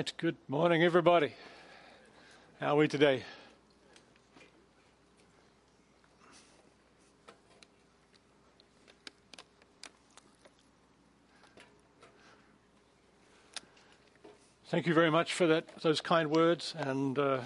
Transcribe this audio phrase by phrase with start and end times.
[0.00, 1.34] Right, good morning, everybody.
[2.58, 3.22] How are we today?
[14.68, 17.40] Thank you very much for that, those kind words, and uh,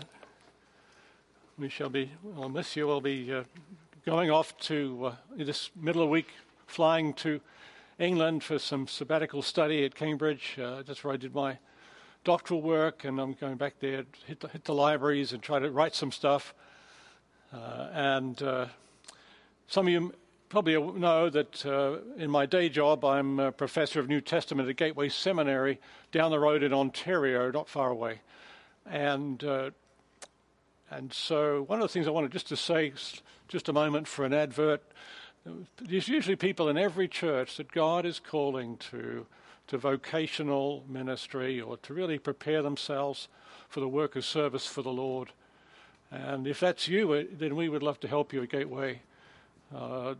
[1.59, 2.87] we shall be, I'll miss you.
[2.87, 3.43] We'll be uh,
[4.07, 6.29] going off to uh, this middle of week,
[6.69, 7.41] flying to
[7.99, 10.57] England for some sabbatical study at Cambridge.
[10.57, 11.59] Uh, that's where I did my
[12.25, 15.71] doctoral work, and I'm going back there, hit the, hit the libraries, and try to
[15.71, 16.55] write some stuff.
[17.53, 18.67] Uh, and uh,
[19.69, 20.15] some of you
[20.49, 24.77] probably know that uh, in my day job, I'm a professor of New Testament at
[24.77, 25.79] Gateway Seminary
[26.13, 28.21] down the road in Ontario, not far away.
[28.87, 29.71] And, uh,
[30.91, 32.93] and so, one of the things I wanted just to say,
[33.49, 34.83] just a moment for an advert.
[35.77, 39.27] There's usually people in every church that God is calling to,
[39.67, 43.29] to vocational ministry or to really prepare themselves
[43.69, 45.31] for the work of service for the Lord.
[46.11, 49.01] And if that's you, uh, then we would love to help you at Gateway
[49.75, 50.15] uh,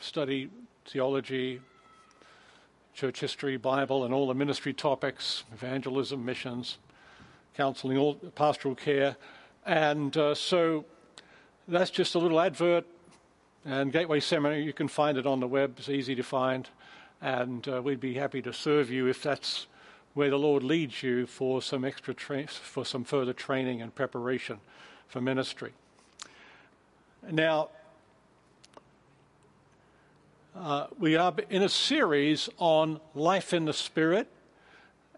[0.00, 0.50] study
[0.86, 1.60] theology,
[2.94, 6.78] church history, Bible, and all the ministry topics, evangelism, missions,
[7.56, 9.16] counseling, all pastoral care.
[9.64, 10.84] And uh, so
[11.68, 12.86] that's just a little advert.
[13.64, 16.68] And Gateway Seminary, you can find it on the web, it's easy to find.
[17.22, 19.66] And uh, we'd be happy to serve you if that's
[20.14, 24.60] where the Lord leads you for some extra tra- for some further training and preparation
[25.08, 25.72] for ministry.
[27.30, 27.70] Now,
[30.54, 34.28] uh, we are in a series on life in the Spirit,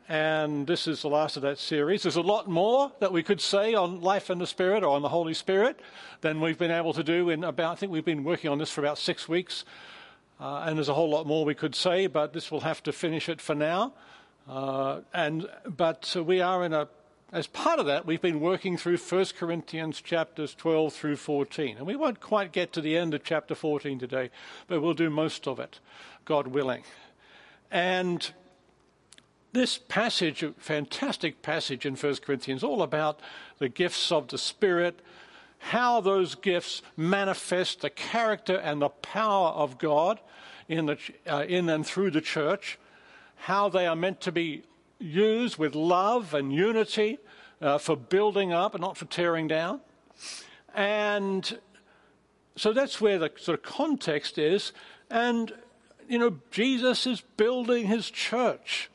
[0.09, 2.03] and this is the last of that series.
[2.03, 5.03] There's a lot more that we could say on life in the Spirit or on
[5.03, 5.79] the Holy Spirit
[6.23, 8.71] than we've been able to do in about, I think we've been working on this
[8.71, 9.65] for about six weeks,
[10.41, 13.28] and there's a whole lot more we could say, but this will have to finish
[13.28, 13.92] it for now.
[14.48, 16.89] Uh, and but we are in a
[17.30, 21.77] as part of that, we've been working through 1 Corinthians chapters 12 through 14.
[21.77, 24.30] And we won't quite get to the end of chapter 14 today,
[24.67, 25.79] but we'll do most of it,
[26.24, 26.84] God willing.
[27.70, 28.33] And
[29.52, 33.20] this passage, a fantastic passage in 1 Corinthians, all about
[33.58, 35.01] the gifts of the Spirit,
[35.58, 40.20] how those gifts manifest the character and the power of God
[40.69, 42.79] in, the, uh, in and through the church,
[43.36, 44.63] how they are meant to be
[44.98, 47.19] used with love and unity
[47.61, 49.80] uh, for building up and not for tearing down.
[50.74, 51.58] And
[52.57, 54.73] so that's where the sort of context is.
[55.11, 55.52] And,
[56.08, 58.90] you know, Jesus is building his church.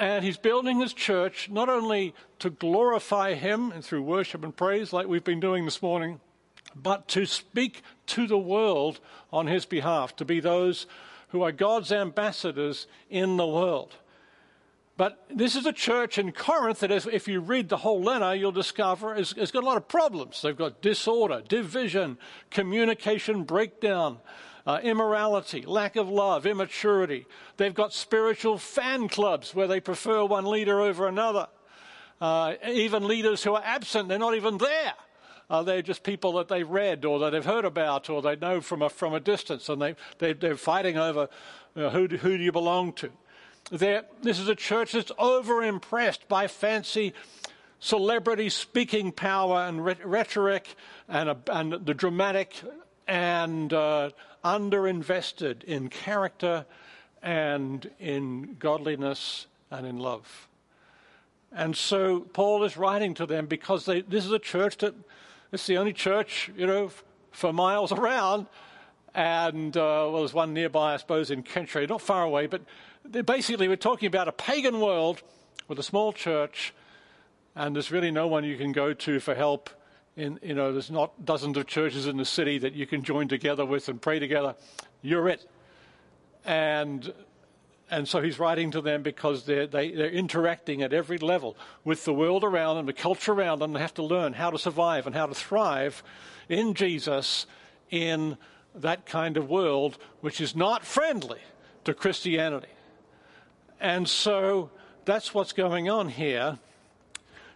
[0.00, 4.94] And he's building his church not only to glorify him and through worship and praise,
[4.94, 6.20] like we've been doing this morning,
[6.74, 8.98] but to speak to the world
[9.30, 10.86] on his behalf, to be those
[11.28, 13.96] who are God's ambassadors in the world.
[14.96, 18.52] But this is a church in Corinth that, if you read the whole letter, you'll
[18.52, 20.40] discover has, got a lot of problems.
[20.40, 22.16] They've got disorder, division,
[22.50, 24.18] communication breakdown,
[24.66, 27.26] uh, immorality, lack of love, immaturity.
[27.56, 31.48] They've got spiritual fan clubs where they prefer one leader over another.
[32.20, 34.94] Uh, even leaders who are absent, they're not even there.
[35.48, 38.60] Uh, they're just people that they've read or that they've heard about or they know
[38.60, 41.28] from a, from a distance, and they, they, they're fighting over
[41.76, 43.10] uh, who, do, who do you belong to
[43.70, 47.14] this is a church that's overimpressed by fancy
[47.78, 50.74] celebrity speaking power and rhetoric
[51.08, 52.54] and, and the dramatic
[53.06, 54.10] and uh,
[54.44, 56.66] underinvested in character
[57.22, 60.48] and in godliness and in love.
[61.52, 64.94] And so Paul is writing to them because they, this is a church that
[65.52, 66.90] it's the only church, you know,
[67.32, 68.46] for miles around.
[69.14, 72.62] And uh, well, there's one nearby, I suppose, in Cenchreae, not far away, but
[73.26, 75.22] basically, we're talking about a pagan world
[75.66, 76.72] with a small church,
[77.56, 79.70] and there's really no one you can go to for help.
[80.20, 83.26] In, you know, there's not dozens of churches in the city that you can join
[83.26, 84.54] together with and pray together.
[85.00, 85.48] You're it.
[86.44, 87.10] And,
[87.90, 92.04] and so he's writing to them because they're, they, they're interacting at every level with
[92.04, 93.72] the world around them, the culture around them.
[93.72, 96.02] They have to learn how to survive and how to thrive
[96.50, 97.46] in Jesus
[97.90, 98.36] in
[98.74, 101.40] that kind of world, which is not friendly
[101.84, 102.68] to Christianity.
[103.80, 104.68] And so
[105.06, 106.58] that's what's going on here.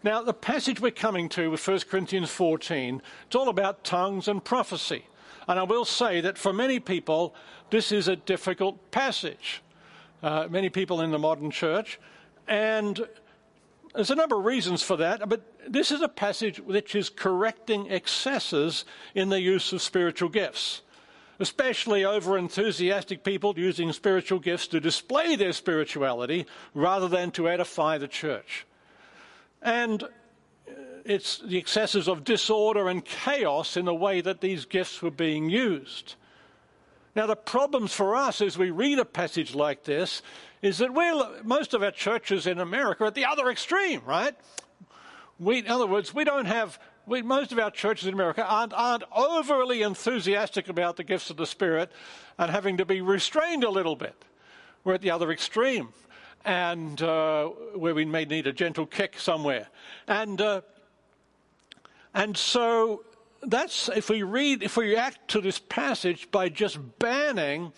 [0.05, 4.45] Now, the passage we're coming to with 1 Corinthians 14, it's all about tongues and
[4.45, 5.07] prophecy.
[5.49, 7.35] And I will say that for many people,
[7.71, 9.63] this is a difficult passage.
[10.23, 11.99] Uh, many people in the modern church.
[12.47, 13.09] And
[13.95, 17.91] there's a number of reasons for that, but this is a passage which is correcting
[17.91, 18.85] excesses
[19.15, 20.83] in the use of spiritual gifts.
[21.41, 27.99] especially over enthusiastic people using spiritual gifts to display their spirituality rather than to edify
[27.99, 28.65] the church.
[29.65, 30.07] And uh,
[31.05, 35.49] it's the excesses of disorder and chaos in the way that these gifts were being
[35.51, 36.15] used.
[37.17, 40.21] Now, the problems for us as we read a passage like this
[40.63, 44.35] is that we're, most of our churches in America are at the other extreme, right?
[45.39, 48.73] We, in other words, we don't have, we, most of our churches in America aren't,
[48.73, 51.93] aren't overly enthusiastic about the gifts of the Spirit
[52.39, 54.25] and having to be restrained a little bit.
[54.83, 55.91] We're at the other extreme,
[56.45, 59.69] and uh, where we may need a gentle kick somewhere.
[60.07, 60.61] And, uh,
[62.13, 63.05] and so
[63.43, 67.73] that's if we read, if we react to this passage by just banning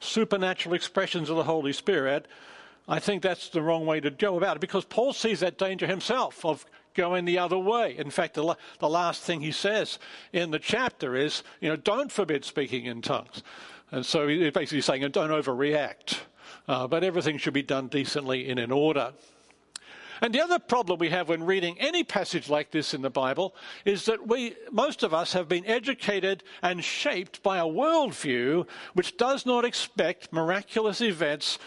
[0.00, 2.26] supernatural expressions of the Holy Spirit,
[2.88, 5.86] I think that's the wrong way to go about it because Paul sees that danger
[5.86, 7.96] himself of going the other way.
[7.96, 9.98] In fact, the, the last thing he says
[10.32, 13.42] in the chapter is, you know, don't forbid speaking in tongues.
[13.90, 16.18] And so he's basically saying, don't overreact.
[16.68, 19.12] Uh, but everything should be done decently in order.
[20.22, 23.56] And the other problem we have when reading any passage like this in the Bible
[23.84, 29.16] is that we, most of us, have been educated and shaped by a worldview which
[29.16, 31.58] does not expect miraculous events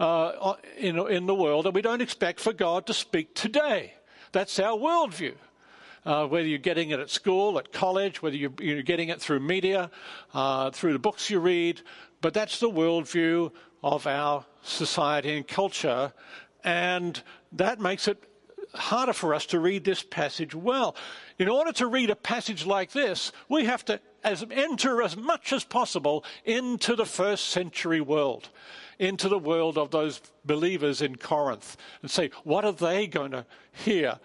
[0.00, 3.94] uh, in, in the world, and we don't expect for God to speak today.
[4.32, 5.34] That's our worldview.
[6.04, 9.38] Uh, whether you're getting it at school, at college, whether you're, you're getting it through
[9.38, 9.90] media,
[10.32, 11.82] uh, through the books you read,
[12.22, 13.52] but that's the worldview
[13.82, 16.12] of our society and culture.
[16.64, 17.22] And
[17.52, 18.22] that makes it
[18.74, 20.94] harder for us to read this passage well.
[21.38, 25.52] In order to read a passage like this, we have to as, enter as much
[25.52, 28.50] as possible into the first century world,
[28.98, 33.46] into the world of those believers in Corinth, and say, what are they going to
[33.72, 34.18] hear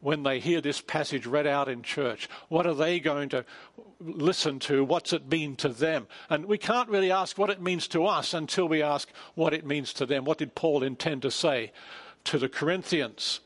[0.00, 2.28] when they hear this passage read out in church?
[2.48, 3.44] What are they going to
[4.00, 4.84] listen to?
[4.84, 6.06] What's it mean to them?
[6.28, 9.66] And we can't really ask what it means to us until we ask what it
[9.66, 10.24] means to them.
[10.24, 11.72] What did Paul intend to say?
[12.24, 13.40] to the Corinthians.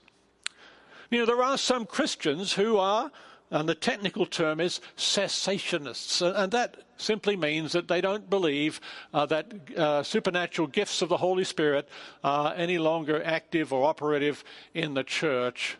[1.11, 3.11] You know, there are some Christians who are,
[3.51, 8.81] and the technical term is cessationists, and that simply means that they don't believe
[9.13, 11.89] uh, that uh, supernatural gifts of the Holy Spirit
[12.23, 15.77] are any longer active or operative in the church.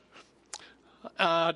[1.19, 1.53] Uh,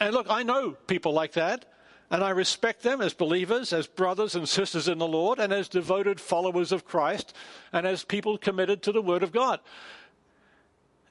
[0.00, 1.66] and look, I know people like that.
[2.10, 5.68] And I respect them as believers, as brothers and sisters in the Lord, and as
[5.68, 7.34] devoted followers of Christ,
[7.72, 9.58] and as people committed to the Word of God.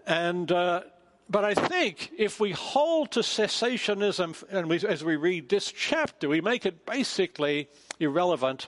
[0.05, 0.83] And, uh,
[1.29, 6.29] but I think if we hold to cessationism, and we, as we read this chapter,
[6.29, 8.67] we make it basically irrelevant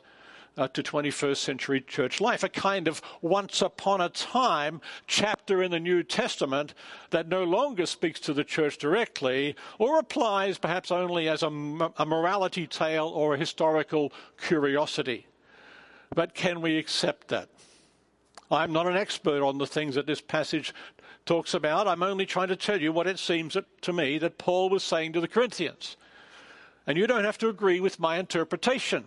[0.58, 5.72] uh, to 21st century church life, a kind of once upon a time chapter in
[5.72, 6.74] the New Testament
[7.10, 11.48] that no longer speaks to the church directly or applies perhaps only as a,
[11.98, 14.12] a morality tale or a historical
[14.42, 15.28] curiosity.
[16.14, 17.50] But can we accept that?
[18.52, 20.74] I'm not an expert on the things that this passage
[21.26, 21.88] talks about.
[21.88, 25.14] I'm only trying to tell you what it seems to me that Paul was saying
[25.14, 25.98] to the Corinthians.
[26.88, 29.06] And you don't have to agree with my interpretation.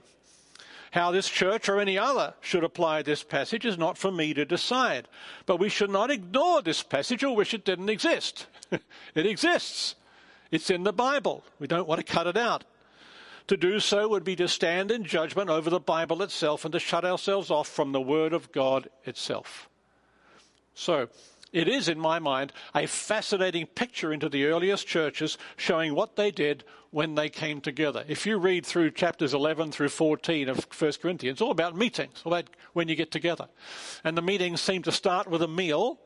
[0.93, 4.45] How this church or any other should apply this passage is not for me to
[4.45, 5.09] decide.
[5.47, 8.47] But we should not ignore this passage or wish it didn't exist.
[8.71, 9.95] it exists.
[10.51, 11.45] It's in the Bible.
[11.59, 12.65] We don't want to cut it out.
[13.49, 16.79] To do so would be to stand in judgment over the Bible itself and to
[16.79, 19.69] shut ourselves off from the Word of God itself.
[20.75, 21.09] So,
[21.53, 26.31] it is, in my mind, a fascinating picture into the earliest churches showing what they
[26.31, 28.05] did when they came together.
[28.09, 32.33] If you read through chapters 11 through 14 of 1 Corinthians, all about meetings, all
[32.33, 33.49] about when you get together.
[34.05, 36.01] And the meetings seem to start with a meal,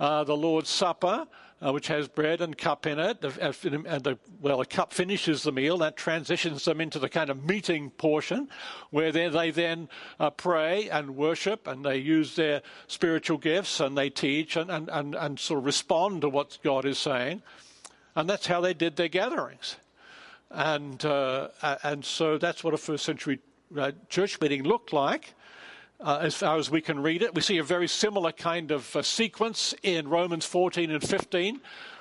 [0.00, 1.26] uh, the Lord's Supper,
[1.64, 3.24] uh, which has bread and cup in it.
[3.24, 5.78] And the, well, the cup finishes the meal.
[5.78, 8.48] That transitions them into the kind of meeting portion
[8.90, 9.88] where they, they then
[10.20, 14.90] uh, pray and worship and they use their spiritual gifts and they teach and, and,
[14.90, 17.42] and, and sort of respond to what God is saying.
[18.14, 19.76] And that's how they did their gatherings.
[20.50, 21.48] And, uh,
[21.82, 23.40] and so that's what a first century
[23.76, 25.34] uh, church meeting looked like
[26.00, 27.34] uh, as far as we can read it.
[27.34, 31.60] We see a very similar kind of uh, sequence in Romans 14 and 15,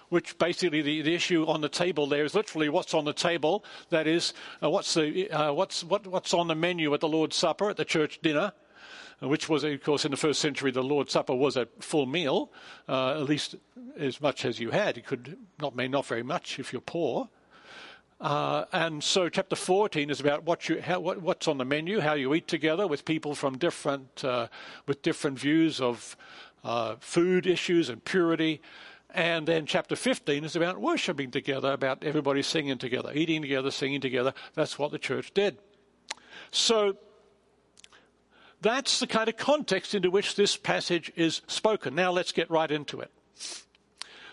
[0.09, 3.63] which basically the, the, issue on the table there is literally what's on the table.
[3.89, 7.35] That is, uh, what's, the, uh, what's, what, what's on the menu at the Lord's
[7.35, 8.53] Supper, at the church dinner.
[9.21, 12.05] Uh, which was, of course, in the first century, the Lord's Supper was a full
[12.05, 12.51] meal,
[12.89, 13.55] uh, at least
[13.97, 14.97] as much as you had.
[14.97, 17.29] You could not mean not very much if you're poor.
[18.23, 21.99] Uh, and so, chapter 14 is about what you, how, what, what's on the menu,
[21.99, 24.47] how you eat together with people from different, uh,
[24.87, 26.15] with different views of
[26.63, 28.61] uh, food issues and purity.
[29.09, 33.99] And then chapter 15 is about worshiping together, about everybody singing together, eating together, singing
[33.99, 34.33] together.
[34.53, 35.57] That's what the church did.
[36.49, 36.95] So,
[38.61, 41.93] that's the kind of context into which this passage is spoken.
[41.93, 43.11] Now let's get right into it.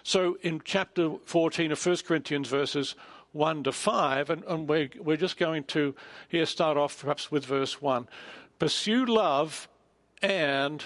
[0.03, 2.95] So in chapter 14 of 1 Corinthians, verses
[3.33, 5.95] 1 to 5, and, and we're, we're just going to
[6.29, 8.09] here start off perhaps with verse 1.
[8.59, 9.69] Pursue love
[10.23, 10.85] and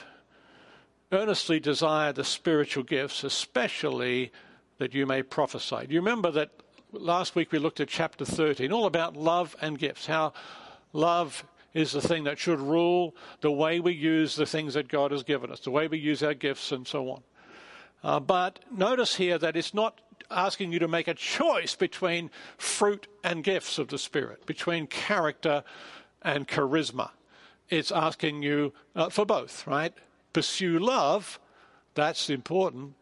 [1.11, 4.33] earnestly desire the spiritual gifts, especially
[4.79, 5.87] that you may prophesy.
[5.87, 6.51] Do you remember that
[6.93, 10.33] last week we looked at chapter 13, all about love and gifts, how
[10.93, 15.11] love is the thing that should rule the way we use the things that God
[15.11, 17.23] has given us, the way we use our gifts, and so on.
[18.03, 23.07] Uh, but notice here that it's not asking you to make a choice between fruit
[23.23, 25.65] and gifts of the Spirit, between character
[26.23, 27.11] and charisma.
[27.71, 29.93] It's asking you uh, for both, right?
[30.33, 31.39] Pursue love,
[31.95, 32.95] that's important,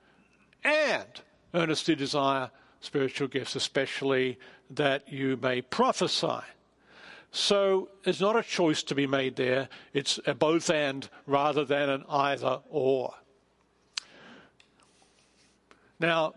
[0.65, 1.09] and
[1.55, 2.51] earnestly desire
[2.81, 4.39] spiritual gifts, especially
[4.71, 6.41] that you may prophesy.
[7.31, 9.69] So it's not a choice to be made there.
[9.95, 13.15] It's a both and rather than an either or.
[15.99, 16.35] Now,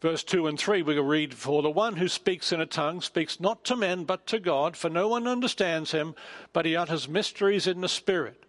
[0.00, 3.40] verse 2 and 3, we read For the one who speaks in a tongue speaks
[3.40, 6.14] not to men but to God, for no one understands him,
[6.52, 8.44] but he utters mysteries in the Spirit.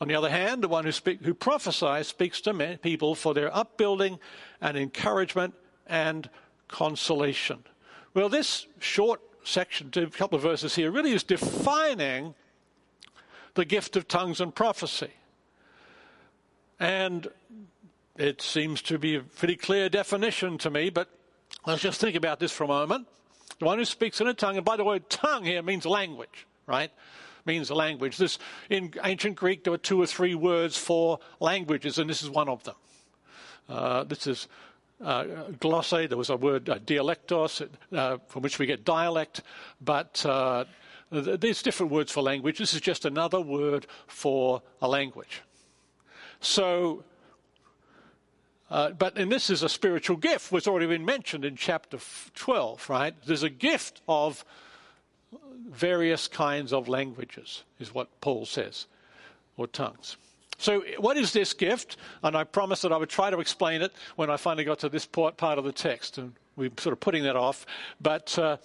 [0.00, 3.34] On the other hand, the one who, speak, who prophesies speaks to men, people for
[3.34, 4.18] their upbuilding
[4.60, 5.54] and encouragement
[5.86, 6.28] and
[6.68, 7.62] consolation.
[8.14, 12.34] Well, this short section, a couple of verses here, really is defining
[13.54, 15.10] the gift of tongues and prophecy.
[16.80, 17.28] And
[18.16, 21.08] it seems to be a pretty clear definition to me, but
[21.66, 23.06] let's just think about this for a moment.
[23.58, 26.46] The one who speaks in a tongue, and by the way, tongue here means language,
[26.66, 26.90] right?
[27.44, 28.16] Means language.
[28.16, 28.38] This
[28.70, 32.48] in ancient Greek there were two or three words for languages, and this is one
[32.48, 32.74] of them.
[33.68, 34.48] Uh, this is
[35.02, 35.24] uh,
[35.58, 39.42] glosse, there was a word uh, dialectos, uh, from which we get dialect,
[39.80, 40.64] but uh,
[41.10, 42.58] there's different words for language.
[42.58, 45.42] This is just another word for a language.
[46.40, 47.04] So,
[48.72, 51.98] uh, but and this is a spiritual gift, was already been mentioned in chapter
[52.34, 53.14] 12, right?
[53.26, 54.46] There's a gift of
[55.68, 58.86] various kinds of languages, is what Paul says,
[59.58, 60.16] or tongues.
[60.56, 61.98] So, what is this gift?
[62.22, 64.88] And I promised that I would try to explain it when I finally got to
[64.88, 67.66] this part of the text, and we're sort of putting that off.
[68.00, 68.56] But uh,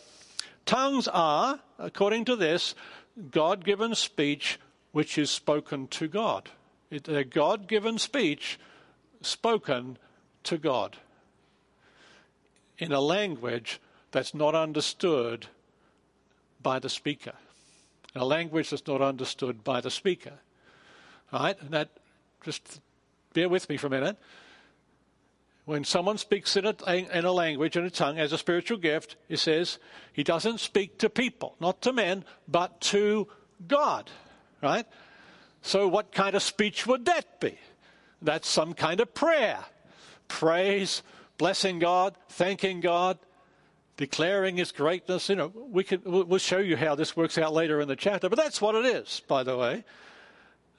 [0.65, 2.75] tongues are, according to this,
[3.29, 4.57] God given speech
[4.93, 6.49] which is spoken to God.
[6.89, 8.57] It's a God given speech
[9.21, 9.97] spoken
[10.43, 10.97] to God
[12.77, 13.79] in a language
[14.11, 15.47] that's not understood
[16.61, 17.33] by the speaker,
[18.15, 20.33] in a language that's not understood by the speaker.
[21.31, 21.59] Right?
[21.61, 21.89] And that,
[22.43, 22.79] just
[23.33, 24.17] bear with me for a minute.
[25.65, 29.17] When someone speaks in a, in a language, in a tongue, as a spiritual gift,
[29.27, 29.79] he says
[30.13, 33.27] he doesn't speak to people, not to men, but to
[33.67, 34.09] God.
[34.63, 34.85] Right?
[35.61, 37.57] So, what kind of speech would that be?
[38.21, 39.59] That's some kind of prayer.
[40.27, 41.03] Praise,
[41.37, 43.17] blessing God, thanking God,
[43.95, 45.29] declaring His greatness.
[45.29, 48.29] You know, we can, we'll show you how this works out later in the chapter,
[48.29, 49.83] but that's what it is, by the way.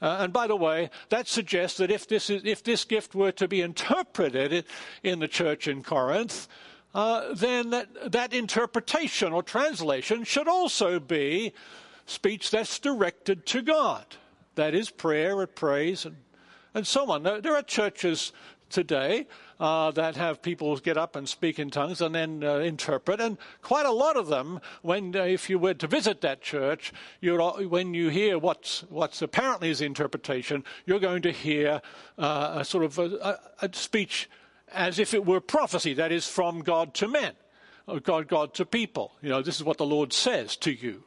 [0.00, 3.32] Uh, and by the way, that suggests that if this, is, if this gift were
[3.32, 4.64] to be interpreted
[5.02, 6.46] in the church in Corinth,
[6.94, 11.52] uh, then that, that interpretation or translation should also be
[12.06, 14.04] speech that's directed to God.
[14.54, 16.16] That is prayer and praise and,
[16.74, 17.22] and so on.
[17.22, 18.32] There, are churches
[18.70, 19.26] today
[19.60, 23.20] uh, that have people get up and speak in tongues and then uh, interpret.
[23.20, 26.92] And quite a lot of them, when uh, if you were to visit that church,
[27.20, 31.80] when you hear what's what's apparently is interpretation, you're going to hear
[32.18, 34.28] uh, a sort of a, a, speech
[34.72, 37.32] as if it were prophecy, that is from God to men,
[38.02, 39.12] God God to people.
[39.22, 41.04] You know, this is what the Lord says to you.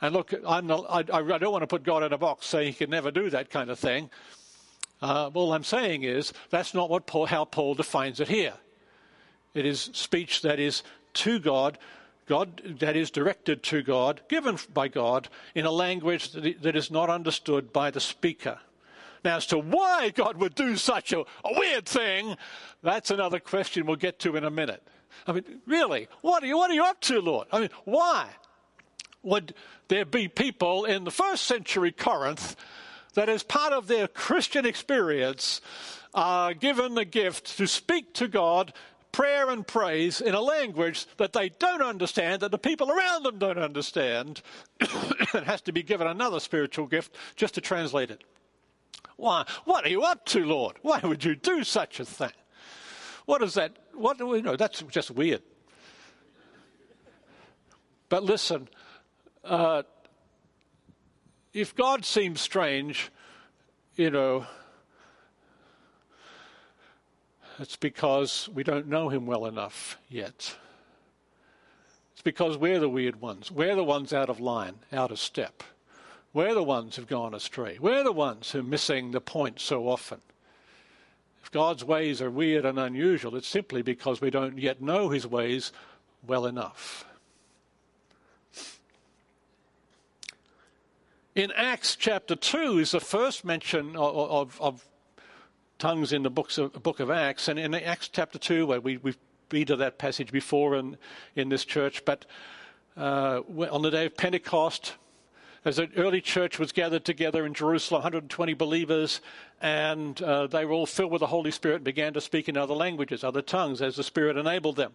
[0.00, 2.72] And look, not, I, I, don't want to put God in a box, saying he
[2.72, 4.10] can never do that kind of thing.
[5.00, 8.54] Uh, all I'm saying is that's not what Paul, how Paul defines it here.
[9.54, 10.82] It is speech that is
[11.14, 11.78] to God,
[12.26, 16.90] God that is directed to God, given by God in a language that, that is
[16.90, 18.58] not understood by the speaker.
[19.24, 22.36] Now, as to why God would do such a, a weird thing,
[22.82, 24.82] that's another question we'll get to in a minute.
[25.26, 27.48] I mean, really, what are you, what are you up to, Lord?
[27.52, 28.28] I mean, why
[29.22, 29.54] would
[29.88, 32.54] there be people in the first century Corinth
[33.14, 35.60] that as part of their Christian experience
[36.14, 38.72] are given the gift to speak to God
[39.12, 43.38] prayer and praise in a language that they don't understand, that the people around them
[43.38, 44.42] don't understand,
[44.80, 48.22] it has to be given another spiritual gift just to translate it.
[49.16, 49.44] Why?
[49.64, 50.76] What are you up to, Lord?
[50.82, 52.30] Why would you do such a thing?
[53.26, 53.76] What is that?
[53.92, 54.56] What do we know?
[54.56, 55.42] That's just weird.
[58.08, 58.68] But listen,
[59.44, 59.82] uh,
[61.58, 63.10] if God seems strange,
[63.96, 64.46] you know,
[67.58, 70.54] it's because we don't know him well enough yet.
[72.12, 73.50] It's because we're the weird ones.
[73.50, 75.64] We're the ones out of line, out of step.
[76.32, 77.78] We're the ones who've gone astray.
[77.80, 80.20] We're the ones who are missing the point so often.
[81.42, 85.26] If God's ways are weird and unusual, it's simply because we don't yet know his
[85.26, 85.72] ways
[86.24, 87.04] well enough.
[91.38, 94.84] In Acts chapter 2 is the first mention of, of, of
[95.78, 97.46] tongues in the books of, book of Acts.
[97.46, 99.18] And in Acts chapter 2, where we, we've
[99.48, 100.96] been to that passage before in,
[101.36, 102.26] in this church, but
[102.96, 104.94] uh, on the day of Pentecost,
[105.64, 109.20] as an early church was gathered together in Jerusalem, 120 believers,
[109.60, 112.56] and uh, they were all filled with the Holy Spirit and began to speak in
[112.56, 114.92] other languages, other tongues, as the Spirit enabled them.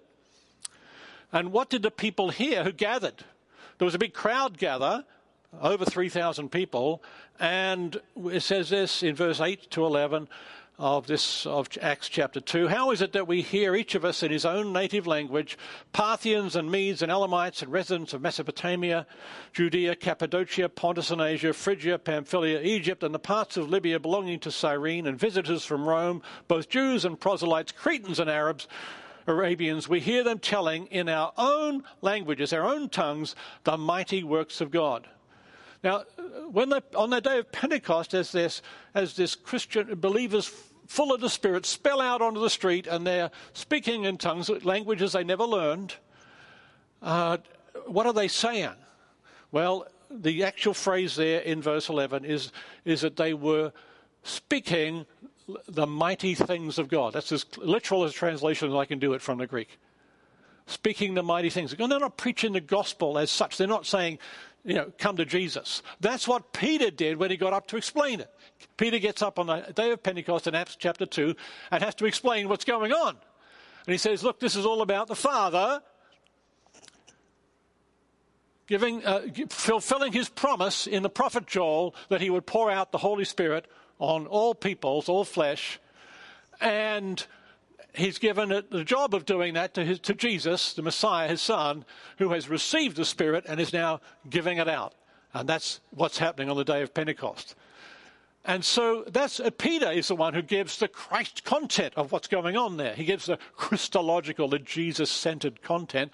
[1.32, 3.24] And what did the people hear who gathered?
[3.78, 5.06] There was a big crowd gather,
[5.62, 7.04] over 3,000 people,
[7.40, 10.28] and it says this in verse 8 to 11
[10.80, 12.68] of this of Acts chapter 2.
[12.68, 15.58] How is it that we hear each of us in his own native language,
[15.92, 19.06] Parthians and Medes and Elamites and residents of Mesopotamia,
[19.54, 24.52] Judea, Cappadocia, Pontus and Asia, Phrygia, Pamphylia, Egypt, and the parts of Libya belonging to
[24.52, 28.68] Cyrene, and visitors from Rome, both Jews and proselytes, Cretans and Arabs,
[29.28, 34.60] Arabians, we hear them telling in our own languages, our own tongues, the mighty works
[34.60, 35.08] of God.
[35.84, 36.04] Now,
[36.52, 38.62] when they, on the day of Pentecost, as this,
[38.96, 40.48] as this Christian believers
[40.88, 45.12] full of the Spirit spell out onto the street and they're speaking in tongues, languages
[45.12, 45.96] they never learned,
[47.02, 47.38] uh,
[47.86, 48.76] what are they saying?
[49.52, 52.52] Well, the actual phrase there in verse 11 is,
[52.86, 53.74] is that they were
[54.24, 55.06] speaking
[55.68, 57.14] the mighty things of God.
[57.14, 59.80] That's as literal a translation as I can do it from the Greek.
[60.66, 61.76] Speaking the mighty things.
[61.76, 63.58] They're not preaching the gospel as such.
[63.58, 64.20] They're not saying,
[64.64, 65.82] you know, come to Jesus.
[66.00, 68.30] That's what Peter did when he got up to explain it.
[68.78, 71.36] Peter gets up on the day of Pentecost in Acts chapter 2
[71.72, 73.18] and has to explain what's going on.
[73.86, 75.82] And he says, Look, this is all about the Father
[78.68, 82.98] giving, uh, fulfilling his promise in the prophet Joel that he would pour out the
[82.98, 83.68] Holy Spirit
[84.00, 85.80] on all peoples, all flesh.
[86.62, 87.26] And
[87.94, 91.86] he's given the job of doing that to, his, to Jesus, the Messiah, his son,
[92.18, 94.94] who has received the Spirit and is now giving it out.
[95.34, 97.56] And that's what's happening on the day of Pentecost.
[98.46, 102.28] And so that's uh, Peter is the one who gives the Christ content of what's
[102.28, 102.94] going on there.
[102.94, 106.12] He gives the Christological, the Jesus-centered content.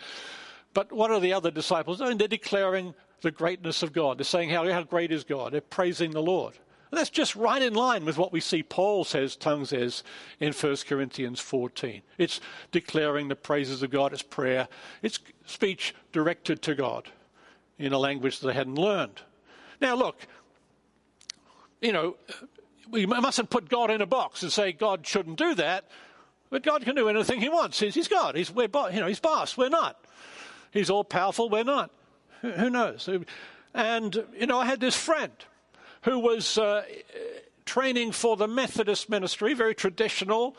[0.73, 2.17] But what are the other disciples doing?
[2.17, 4.19] They're declaring the greatness of God.
[4.19, 5.53] They're saying how, how great is God.
[5.53, 6.53] They're praising the Lord.
[6.91, 10.03] That's just right in line with what we see Paul says tongues is
[10.39, 12.01] in 1 Corinthians 14.
[12.17, 14.67] It's declaring the praises of God, it's prayer,
[15.03, 17.09] it's speech directed to God
[17.77, 19.21] in a language that they hadn't learned.
[19.79, 20.17] Now, look,
[21.79, 22.17] you know,
[22.89, 25.85] we mustn't put God in a box and say God shouldn't do that,
[26.49, 27.79] but God can do anything He wants.
[27.79, 28.35] He's, he's God.
[28.35, 29.55] He's, we're, you know, He's boss.
[29.55, 30.03] We're not.
[30.71, 31.49] He's all powerful.
[31.49, 31.91] We're not.
[32.41, 33.07] Who knows?
[33.73, 35.33] And, you know, I had this friend
[36.03, 36.83] who was uh,
[37.65, 40.55] training for the Methodist ministry, very traditional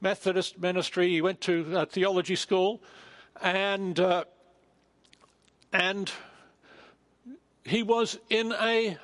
[0.00, 1.08] Methodist ministry.
[1.08, 2.82] He went to theology school,
[3.40, 4.24] and uh,
[5.72, 6.10] and
[7.64, 8.98] he was in a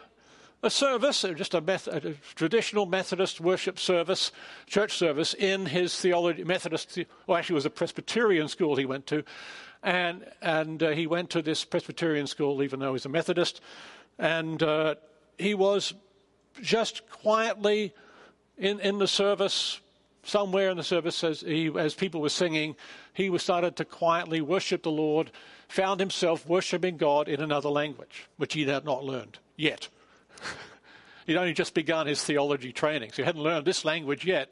[0.62, 4.33] a service, uh, just a, a, traditional Methodist worship service,
[4.66, 6.98] church service in his theology Methodist.
[7.27, 9.22] Well, actually, it was a Presbyterian school he went to,
[9.83, 13.61] and and uh, he went to this Presbyterian school even though he's a Methodist,
[14.18, 14.96] and uh,
[15.38, 15.94] he was
[16.61, 17.94] just quietly
[18.57, 19.81] in, in the service,
[20.24, 22.77] somewhere in the service, as, he, as people were singing,
[23.14, 25.31] he was started to quietly worship the Lord,
[25.68, 29.88] found himself worshiping God in another language, which he had not learned yet.
[31.27, 34.51] He'd only just begun his theology training, so he hadn't learned this language yet.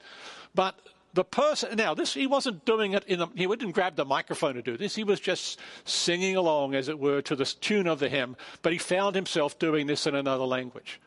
[0.55, 0.79] But
[1.17, 4.55] the person now this he wasn't doing it in the, he didn't grab the microphone
[4.55, 4.95] to do this.
[4.95, 8.73] He was just singing along as it were to the tune of the hymn but
[8.73, 11.01] he found himself doing this in another language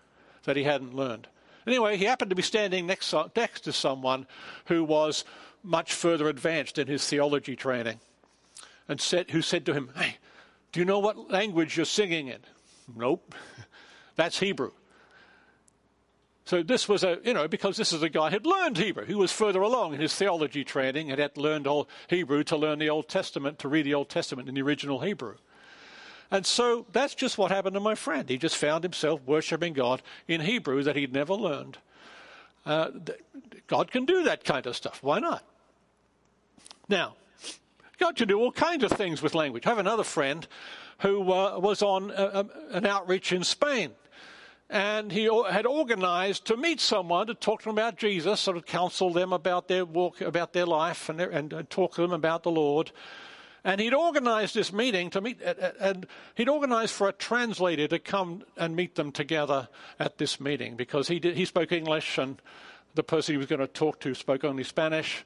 [0.43, 1.27] that he hadn't learned.
[1.67, 4.25] Anyway he happened to be standing next, next to someone
[4.65, 5.23] who was
[5.61, 7.99] much further advanced in his theology training
[8.87, 10.17] and said who said to him hey
[10.71, 12.39] do you know what language you're singing in?
[12.95, 13.35] Nope.
[14.15, 14.71] That's hebrew
[16.49, 19.05] so this was a, you know, because this is a guy who had learned Hebrew,
[19.05, 22.79] who was further along in his theology training and had learned all Hebrew to learn
[22.79, 25.35] the Old Testament, to read the Old Testament in the original Hebrew.
[26.31, 28.27] And so that's just what happened to my friend.
[28.27, 31.77] He just found himself worshiping God in Hebrew that he'd never learned.
[32.65, 32.89] Uh,
[33.67, 35.03] God can do that kind of stuff.
[35.03, 35.43] Why not?
[36.87, 37.13] Now,
[37.99, 39.67] God can do all kinds of things with language.
[39.67, 40.47] I have another friend
[41.01, 43.91] who uh, was on a, a, an outreach in Spain
[44.69, 48.65] and he had organized to meet someone to talk to them about Jesus, sort of
[48.65, 52.43] counsel them about their walk, about their life, and, and, and talk to them about
[52.43, 52.91] the Lord.
[53.63, 56.05] And he'd organized this meeting to meet, and
[56.35, 59.67] he'd organized for a translator to come and meet them together
[59.99, 62.41] at this meeting because he, did, he spoke English and
[62.95, 65.25] the person he was going to talk to spoke only Spanish.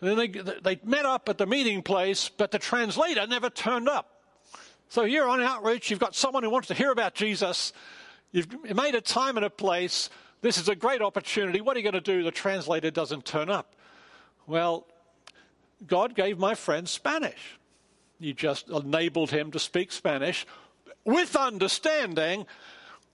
[0.00, 0.28] And then they,
[0.60, 4.22] they met up at the meeting place, but the translator never turned up.
[4.88, 7.72] So you're on outreach, you've got someone who wants to hear about Jesus,
[8.32, 10.10] you've made a time and a place.
[10.40, 11.60] This is a great opportunity.
[11.60, 12.22] What are you going to do?
[12.22, 13.74] The translator doesn't turn up.
[14.46, 14.86] Well,
[15.86, 17.58] God gave my friend Spanish.
[18.20, 20.46] He just enabled him to speak Spanish
[21.04, 22.46] with understanding.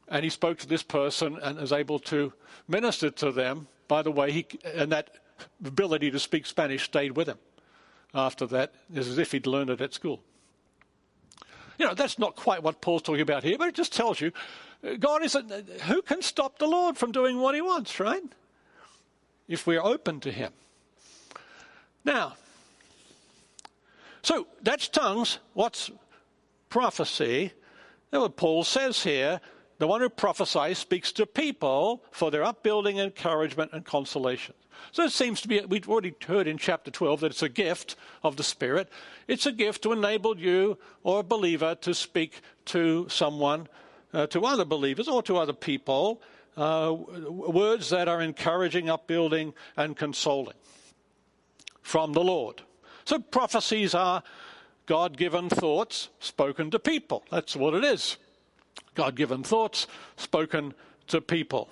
[0.09, 2.33] And he spoke to this person and was able to
[2.69, 3.69] minister to them.
[3.89, 5.11] By the way, he, and that
[5.65, 7.39] ability to speak Spanish stayed with him
[8.15, 10.23] after that, It's as if he'd learned it at school.
[11.79, 14.33] You know, that's not quite what Paul's talking about here, but it just tells you
[14.99, 15.51] God isn't.
[15.83, 18.23] Who can stop the Lord from doing what he wants, right?
[19.49, 20.53] If we're open to him.
[22.05, 22.35] Now,
[24.23, 25.39] so that's tongues.
[25.55, 25.91] What's
[26.69, 27.53] prophecy?
[28.11, 29.41] what Paul says here
[29.83, 34.55] the one who prophesies speaks to people for their upbuilding, encouragement, and consolation.
[34.93, 37.97] So it seems to be, we've already heard in chapter 12 that it's a gift
[38.23, 38.89] of the Spirit.
[39.27, 43.67] It's a gift to enable you or a believer to speak to someone,
[44.13, 46.23] uh, to other believers or to other people,
[46.57, 50.57] uh, words that are encouraging, upbuilding, and consoling
[51.83, 52.63] from the Lord.
[53.05, 54.23] So prophecies are
[54.87, 57.25] God given thoughts spoken to people.
[57.31, 58.17] That's what it is.
[58.95, 60.75] God given thoughts spoken
[61.09, 61.69] to people.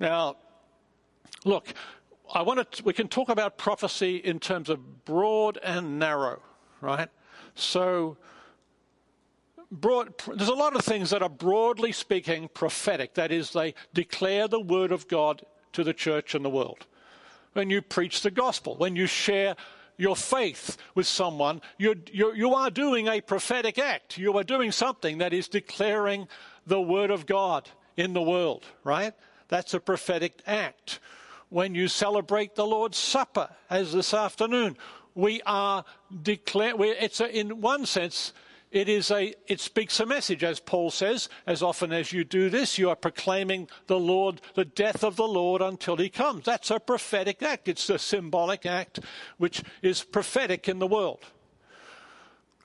[0.00, 0.36] Now,
[1.44, 1.72] look,
[2.34, 6.40] I want to, we can talk about prophecy in terms of broad and narrow,
[6.80, 7.08] right?
[7.54, 8.16] So,
[9.70, 13.14] broad, there's a lot of things that are broadly speaking prophetic.
[13.14, 16.86] That is, they declare the word of God to the church and the world
[17.56, 19.56] when you preach the gospel, when you share
[19.96, 24.18] your faith with someone, you're, you're, you are doing a prophetic act.
[24.18, 26.28] You are doing something that is declaring
[26.66, 29.14] the word of God in the world, right?
[29.48, 31.00] That's a prophetic act.
[31.48, 34.76] When you celebrate the Lord's Supper, as this afternoon,
[35.14, 35.84] we are
[36.22, 38.34] declaring, it's a, in one sense,
[38.76, 42.50] it is a it speaks a message as paul says as often as you do
[42.50, 46.44] this you are proclaiming the lord the death of the lord until he comes.
[46.44, 47.68] That's a prophetic act.
[47.68, 49.00] It's a symbolic act
[49.38, 51.20] which is prophetic in the world.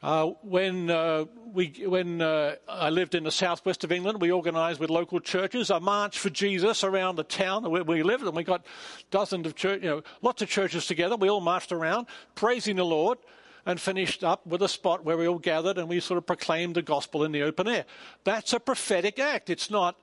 [0.01, 4.79] Uh, when uh, we when uh, I lived in the southwest of England, we organised
[4.79, 8.43] with local churches a march for Jesus around the town where we lived, and we
[8.43, 8.65] got
[9.11, 11.15] dozens of church, you know, lots of churches together.
[11.15, 13.19] We all marched around praising the Lord
[13.65, 16.75] and finished up with a spot where we all gathered and we sort of proclaimed
[16.75, 17.85] the gospel in the open air.
[18.23, 19.49] That's a prophetic act.
[19.49, 19.95] It's not,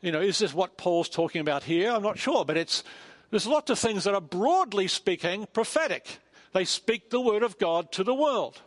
[0.00, 1.90] you know, is this what Paul's talking about here?
[1.90, 2.82] I'm not sure, but it's,
[3.30, 6.18] there's lots of things that are broadly speaking prophetic.
[6.52, 8.60] They speak the word of God to the world.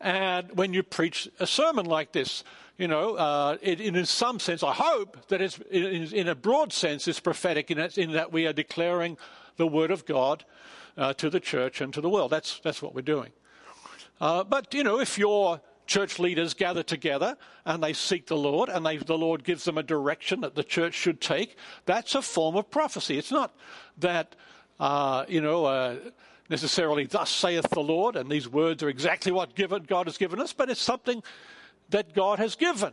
[0.00, 2.44] And when you preach a sermon like this,
[2.78, 6.72] you know, uh, it, in some sense, I hope that it's, in, in a broad
[6.72, 9.18] sense, it's prophetic in, in that we are declaring
[9.56, 10.44] the word of God
[10.96, 12.30] uh, to the church and to the world.
[12.30, 13.32] That's, that's what we're doing.
[14.20, 18.68] Uh, but, you know, if your church leaders gather together and they seek the Lord
[18.68, 22.22] and they, the Lord gives them a direction that the church should take, that's a
[22.22, 23.18] form of prophecy.
[23.18, 23.54] It's not
[23.98, 24.36] that,
[24.78, 25.96] uh, you know, uh,
[26.48, 30.52] necessarily, thus saith the Lord, and these words are exactly what God has given us,
[30.52, 31.22] but it's something
[31.90, 32.92] that God has given.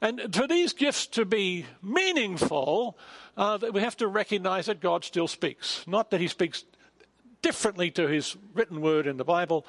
[0.00, 2.98] And for these gifts to be meaningful,
[3.36, 5.84] uh, we have to recognize that God still speaks.
[5.86, 6.64] Not that He speaks
[7.44, 9.66] differently to his written word in the Bible,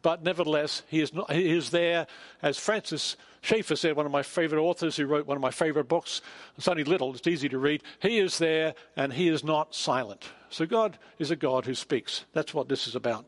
[0.00, 2.06] but nevertheless, he is, not, he is there,
[2.40, 5.88] as Francis Schaeffer said, one of my favorite authors who wrote one of my favorite
[5.88, 6.22] books.
[6.56, 7.82] It's only little, it's easy to read.
[8.00, 10.30] He is there and he is not silent.
[10.48, 12.24] So God is a God who speaks.
[12.32, 13.26] That's what this is about.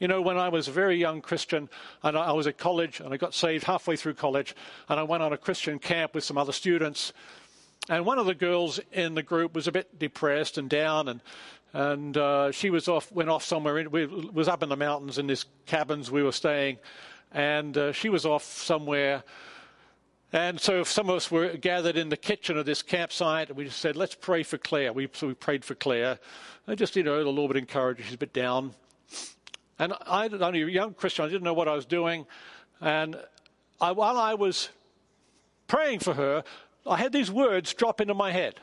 [0.00, 1.68] You know, when I was a very young Christian
[2.02, 4.56] and I was at college and I got saved halfway through college
[4.88, 7.12] and I went on a Christian camp with some other students.
[7.88, 11.20] And one of the girls in the group was a bit depressed and down, and
[11.72, 13.78] and uh, she was off, went off somewhere.
[13.78, 16.78] In, we was up in the mountains in this cabins we were staying,
[17.32, 19.22] and uh, she was off somewhere.
[20.32, 23.64] And so some of us were gathered in the kitchen of this campsite, and we
[23.64, 26.18] just said, "Let's pray for Claire." We so we prayed for Claire.
[26.66, 28.04] I just, you know, the Lord would encourage her.
[28.04, 28.74] She's a bit down,
[29.78, 32.26] and I, only a young Christian, I didn't know what I was doing,
[32.80, 33.16] and
[33.80, 34.68] I, while I was
[35.66, 36.44] praying for her,
[36.86, 38.60] I had these words drop into my head: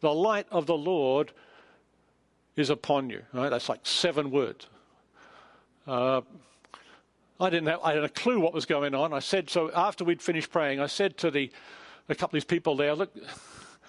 [0.00, 1.32] "The light of the Lord."
[2.56, 3.22] Is upon you.
[3.32, 3.48] Right?
[3.48, 4.66] That's like seven words.
[5.86, 6.20] Uh,
[7.40, 9.12] I didn't have, I had a clue what was going on.
[9.12, 11.50] I said, so after we'd finished praying, I said to the,
[12.08, 13.12] a couple of these people there, look,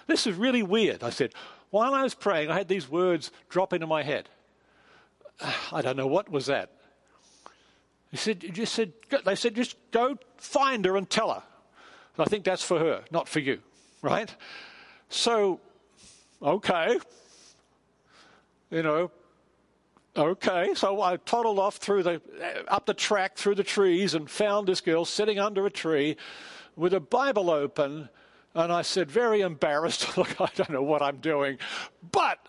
[0.06, 1.04] this is really weird.
[1.04, 1.32] I said,
[1.70, 4.28] while I was praying, I had these words drop into my head.
[5.72, 6.70] I don't know what was that.
[8.10, 8.92] He said, just said,
[9.24, 11.42] they said, just go find her and tell her.
[12.16, 13.58] I think that's for her, not for you,
[14.02, 14.32] right?
[15.08, 15.60] So,
[16.40, 16.98] okay.
[18.74, 19.12] You know,
[20.16, 20.72] okay.
[20.74, 22.20] So I toddled off through the,
[22.66, 26.16] up the track through the trees and found this girl sitting under a tree
[26.74, 28.08] with a Bible open.
[28.52, 31.58] And I said, very embarrassed, look, I don't know what I'm doing.
[32.10, 32.40] But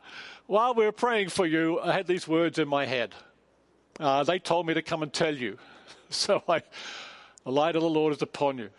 [0.48, 3.14] while we were praying for you, I had these words in my head.
[4.00, 5.58] Uh, they told me to come and tell you.
[6.10, 6.62] So I,
[7.44, 8.70] the light of the Lord is upon you.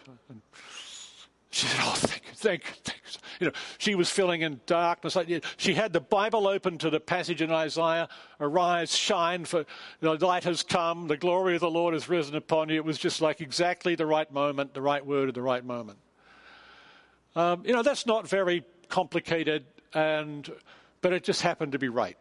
[1.57, 3.21] She said, Oh, thank you, thank you, thank you.
[3.41, 5.17] You know, she was filling in darkness.
[5.57, 9.65] She had the Bible open to the passage in Isaiah Arise, shine, for
[10.01, 12.77] the light has come, the glory of the Lord has risen upon you.
[12.77, 15.99] It was just like exactly the right moment, the right word at the right moment.
[17.35, 19.65] Um, you know, that's not very complicated,
[19.95, 20.51] and
[21.01, 22.19] but it just happened to be right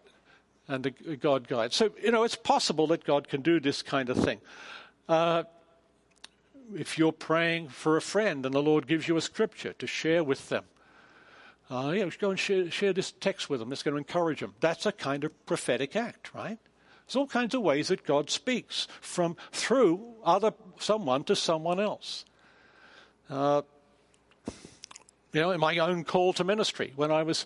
[0.69, 1.73] and the God guide.
[1.73, 4.39] So, you know, it's possible that God can do this kind of thing.
[5.09, 5.43] Uh,
[6.73, 10.23] if you're praying for a friend and the Lord gives you a scripture to share
[10.23, 10.63] with them,
[11.69, 13.71] uh, know, go and share, share this text with them.
[13.71, 14.53] It's going to encourage them.
[14.59, 16.59] That's a kind of prophetic act, right?
[17.05, 22.25] There's all kinds of ways that God speaks from through other someone to someone else.
[23.29, 23.63] Uh,
[25.33, 27.45] you know, in my own call to ministry, when I was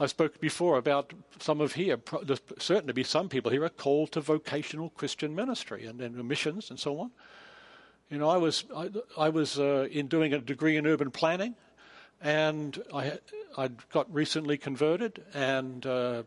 [0.00, 2.00] I spoke before about some of here.
[2.24, 6.16] There's certain to be some people here are called to vocational Christian ministry and, and
[6.26, 7.12] missions and so on.
[8.12, 11.54] You know, I was I, I was uh, in doing a degree in urban planning,
[12.20, 13.18] and I
[13.56, 16.24] I got recently converted, and uh,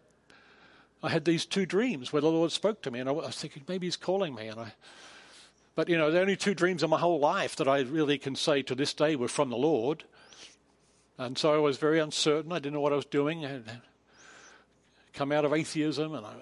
[1.03, 3.65] I had these two dreams where the Lord spoke to me, and I was thinking
[3.67, 4.73] maybe He's calling me, and I.
[5.75, 8.35] But you know, the only two dreams in my whole life that I really can
[8.35, 10.05] say to this day were from the Lord.
[11.19, 12.51] And so I was very uncertain.
[12.51, 13.45] I didn't know what I was doing.
[13.45, 13.81] I had
[15.13, 16.33] come out of atheism, and I,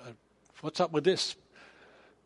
[0.61, 1.35] what's up with this?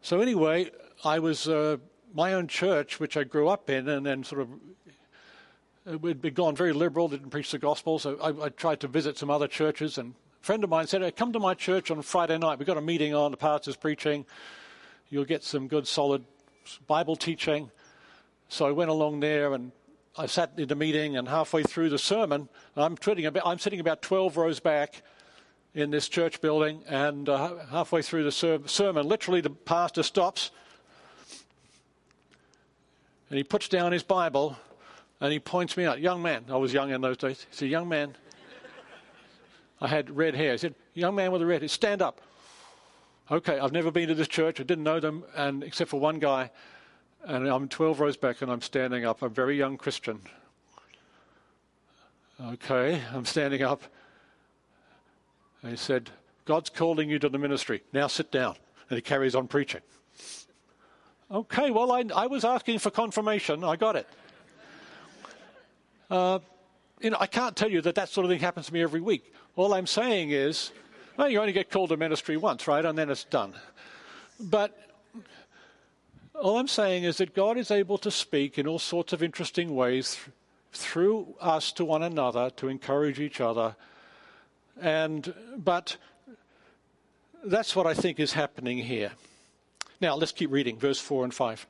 [0.04, 0.70] So anyway,
[1.04, 1.78] I was uh,
[2.14, 4.50] my own church, which I grew up in, and then sort of
[5.90, 8.00] uh, we'd been gone very liberal, didn't preach the gospel.
[8.00, 11.02] So I, I, tried to visit some other churches, and a friend of mine said,
[11.02, 12.60] hey, "Come to my church on Friday night.
[12.60, 13.32] We've got a meeting on.
[13.32, 14.26] The pastor's preaching.
[15.10, 16.24] You'll get some good, solid
[16.88, 17.72] Bible teaching."
[18.50, 19.74] So I went along there and
[20.18, 24.02] I sat in the meeting, and halfway through the sermon, I'm, about, I'm sitting about
[24.02, 25.04] 12 rows back
[25.76, 30.50] in this church building, and uh, halfway through the ser- sermon, literally the pastor stops
[33.30, 34.58] and he puts down his Bible
[35.20, 36.00] and he points me out.
[36.00, 37.46] Young man, I was young in those days.
[37.50, 38.16] He said, Young man,
[39.82, 40.54] I had red hair.
[40.54, 42.22] He said, Young man with a red hair, stand up.
[43.30, 44.60] Okay, I've never been to this church.
[44.60, 46.50] I didn't know them, and except for one guy
[47.28, 49.22] and I'm 12 rows back and I'm standing up.
[49.22, 50.22] I'm a very young Christian.
[52.42, 53.82] Okay, I'm standing up.
[55.62, 56.10] And he said,
[56.46, 57.84] God's calling you to the ministry.
[57.92, 58.56] Now sit down.
[58.90, 59.82] And he carries on preaching.
[61.30, 63.64] Okay, well, I, I was asking for confirmation.
[63.64, 64.08] I got it.
[66.10, 66.40] Uh,
[67.02, 69.02] you know, I can't tell you that that sort of thing happens to me every
[69.02, 69.34] week.
[69.58, 70.72] All I'm saying is,
[71.18, 72.86] well, you only get called to ministry once, right?
[72.86, 73.54] And then it's done.
[74.40, 74.78] But
[76.34, 79.76] all I'm saying is that God is able to speak in all sorts of interesting
[79.76, 80.34] ways th-
[80.72, 83.76] through us to one another to encourage each other.
[84.80, 85.98] And but
[87.44, 89.12] that's what I think is happening here.
[90.00, 91.68] Now let's keep reading verse 4 and 5.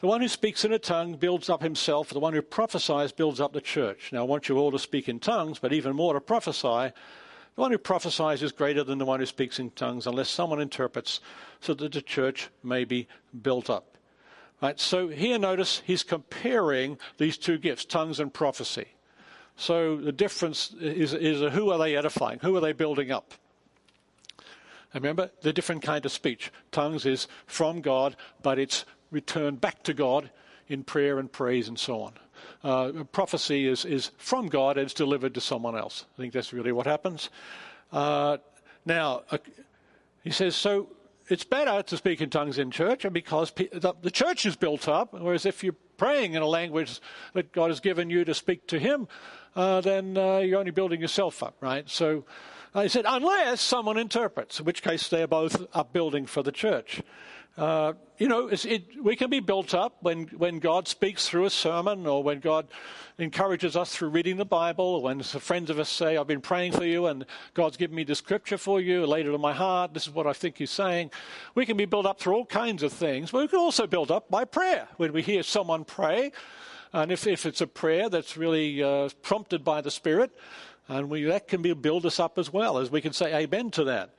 [0.00, 3.40] The one who speaks in a tongue builds up himself, the one who prophesies builds
[3.40, 4.10] up the church.
[4.12, 6.92] Now I want you all to speak in tongues, but even more to prophesy.
[7.54, 10.60] The one who prophesies is greater than the one who speaks in tongues, unless someone
[10.60, 11.20] interprets,
[11.60, 13.06] so that the church may be
[13.42, 13.96] built up.
[14.60, 18.86] Right, so here, notice he's comparing these two gifts, tongues and prophecy.
[19.56, 22.38] So the difference is, is who are they edifying?
[22.40, 23.34] Who are they building up?
[24.94, 26.52] And remember, the different kind of speech.
[26.70, 30.30] Tongues is from God, but it's returned back to God
[30.68, 32.14] in prayer and praise and so on
[32.64, 36.06] uh, prophecy is, is from God and it's delivered to someone else.
[36.16, 37.30] I think that's really what happens.
[37.90, 38.38] Uh,
[38.84, 39.38] now, uh,
[40.22, 40.88] he says, so
[41.28, 45.12] it's better to speak in tongues in church because the, the church is built up,
[45.12, 47.00] whereas if you're praying in a language
[47.34, 49.08] that God has given you to speak to Him,
[49.54, 51.88] uh, then uh, you're only building yourself up, right?
[51.88, 52.24] So
[52.74, 57.02] uh, he said, unless someone interprets, in which case they're both upbuilding for the church.
[57.56, 61.50] Uh, you know, it, we can be built up when, when God speaks through a
[61.50, 62.66] sermon or when God
[63.18, 66.72] encourages us through reading the Bible, or when friends of us say, I've been praying
[66.72, 69.92] for you and God's given me the scripture for you, laid it on my heart,
[69.92, 71.10] this is what I think He's saying.
[71.54, 74.10] We can be built up through all kinds of things, but we can also build
[74.10, 74.88] up by prayer.
[74.96, 76.32] When we hear someone pray,
[76.94, 80.30] and if, if it's a prayer that's really uh, prompted by the Spirit,
[80.96, 83.70] and we, that can be, build us up as well, as we can say amen
[83.72, 84.10] to that.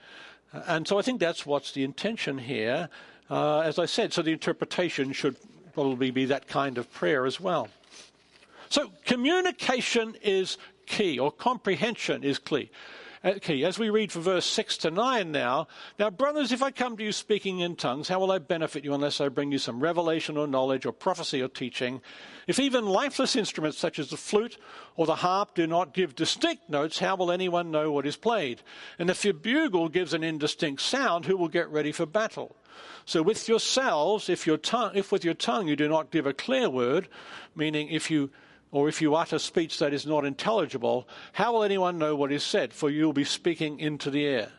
[0.67, 2.89] And so I think that's what's the intention here.
[3.29, 5.35] Uh, as I said, so the interpretation should
[5.73, 7.69] probably be that kind of prayer as well.
[8.69, 12.69] So communication is key, or comprehension is key.
[13.41, 13.63] Key.
[13.63, 17.03] As we read from verse 6 to 9 now, now, brothers, if I come to
[17.05, 20.35] you speaking in tongues, how will I benefit you unless I bring you some revelation
[20.35, 22.01] or knowledge or prophecy or teaching?
[22.47, 24.57] If even lifeless instruments such as the flute
[24.97, 28.61] or the harp do not give distinct notes, how will anyone know what is played?
[28.99, 32.57] And if your bugle gives an indistinct sound, who will get ready for battle?
[33.05, 36.33] So with yourselves, if, your tongue, if with your tongue you do not give a
[36.33, 37.07] clear word,
[37.55, 38.31] meaning if you
[38.73, 42.43] or if you utter speech that is not intelligible, how will anyone know what is
[42.43, 42.73] said?
[42.73, 44.51] For you will be speaking into the air.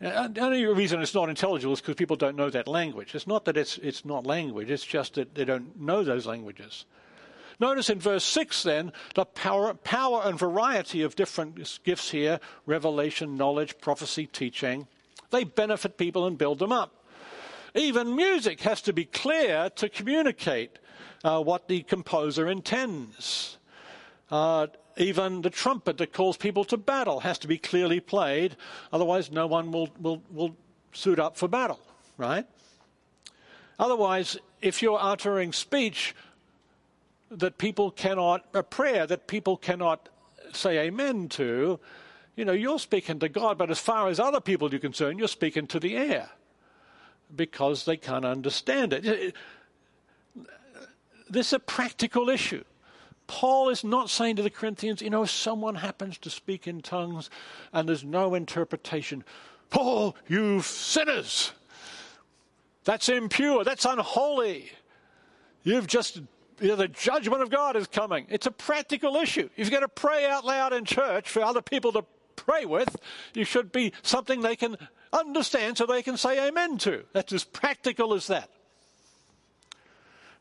[0.00, 3.14] And the only reason it's not intelligible is because people don't know that language.
[3.14, 6.84] It's not that it's, it's not language, it's just that they don't know those languages.
[7.58, 13.36] Notice in verse 6 then, the power, power and variety of different gifts here revelation,
[13.36, 14.86] knowledge, prophecy, teaching
[15.32, 17.04] they benefit people and build them up.
[17.74, 20.78] Even music has to be clear to communicate
[21.24, 23.58] uh, what the composer intends.
[24.30, 28.56] Uh, even the trumpet that calls people to battle has to be clearly played,
[28.92, 30.56] otherwise, no one will, will, will
[30.92, 31.80] suit up for battle,
[32.16, 32.46] right?
[33.78, 36.14] Otherwise, if you're uttering speech
[37.30, 40.08] that people cannot, a prayer that people cannot
[40.52, 41.80] say amen to,
[42.36, 45.28] you know, you're speaking to God, but as far as other people are concerned, you're
[45.28, 46.28] speaking to the air
[47.34, 49.34] because they can't understand it.
[51.32, 52.62] This is a practical issue.
[53.26, 56.82] Paul is not saying to the Corinthians, you know, if someone happens to speak in
[56.82, 57.30] tongues
[57.72, 59.24] and there's no interpretation,
[59.70, 61.52] Paul, you sinners!
[62.84, 64.72] That's impure, that's unholy.
[65.62, 66.20] You've just,
[66.60, 68.26] you know, the judgment of God is coming.
[68.28, 69.48] It's a practical issue.
[69.56, 72.04] If you're going to pray out loud in church for other people to
[72.36, 72.94] pray with,
[73.32, 74.76] you should be something they can
[75.14, 77.04] understand so they can say amen to.
[77.14, 78.50] That's as practical as that.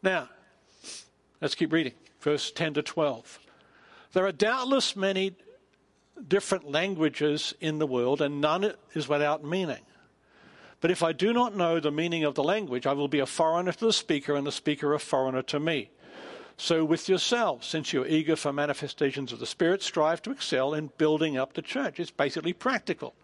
[0.03, 0.27] Now,
[1.41, 1.93] let's keep reading.
[2.19, 3.39] Verse 10 to 12.
[4.13, 5.35] There are doubtless many
[6.27, 9.81] different languages in the world, and none is without meaning.
[10.81, 13.25] But if I do not know the meaning of the language, I will be a
[13.25, 15.89] foreigner to the speaker, and the speaker a foreigner to me.
[16.57, 20.91] So with yourselves, since you're eager for manifestations of the Spirit, strive to excel in
[20.97, 21.99] building up the church.
[21.99, 23.15] It's basically practical.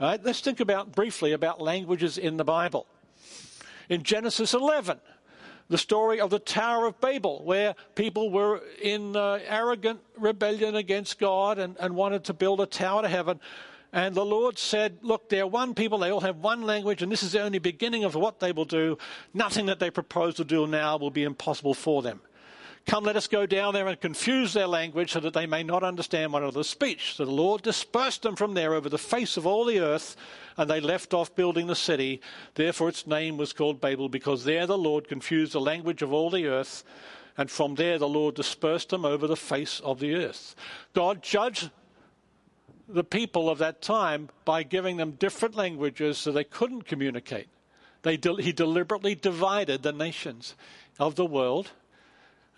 [0.00, 0.22] Right?
[0.22, 2.86] Let's think about briefly about languages in the Bible.
[3.88, 5.00] In Genesis 11,
[5.68, 11.18] the story of the Tower of Babel, where people were in uh, arrogant rebellion against
[11.18, 13.40] God and, and wanted to build a tower to heaven.
[13.92, 17.22] And the Lord said, Look, they're one people, they all have one language, and this
[17.22, 18.98] is the only beginning of what they will do.
[19.32, 22.20] Nothing that they propose to do now will be impossible for them.
[22.86, 25.82] Come, let us go down there and confuse their language so that they may not
[25.82, 27.14] understand one another's speech.
[27.14, 30.16] So the Lord dispersed them from there over the face of all the earth,
[30.58, 32.20] and they left off building the city.
[32.54, 36.28] Therefore its name was called Babel, because there the Lord confused the language of all
[36.28, 36.84] the earth,
[37.38, 40.54] and from there the Lord dispersed them over the face of the earth.
[40.92, 41.70] God judged
[42.86, 47.48] the people of that time by giving them different languages so they couldn't communicate.
[48.02, 50.54] They, he deliberately divided the nations
[50.98, 51.70] of the world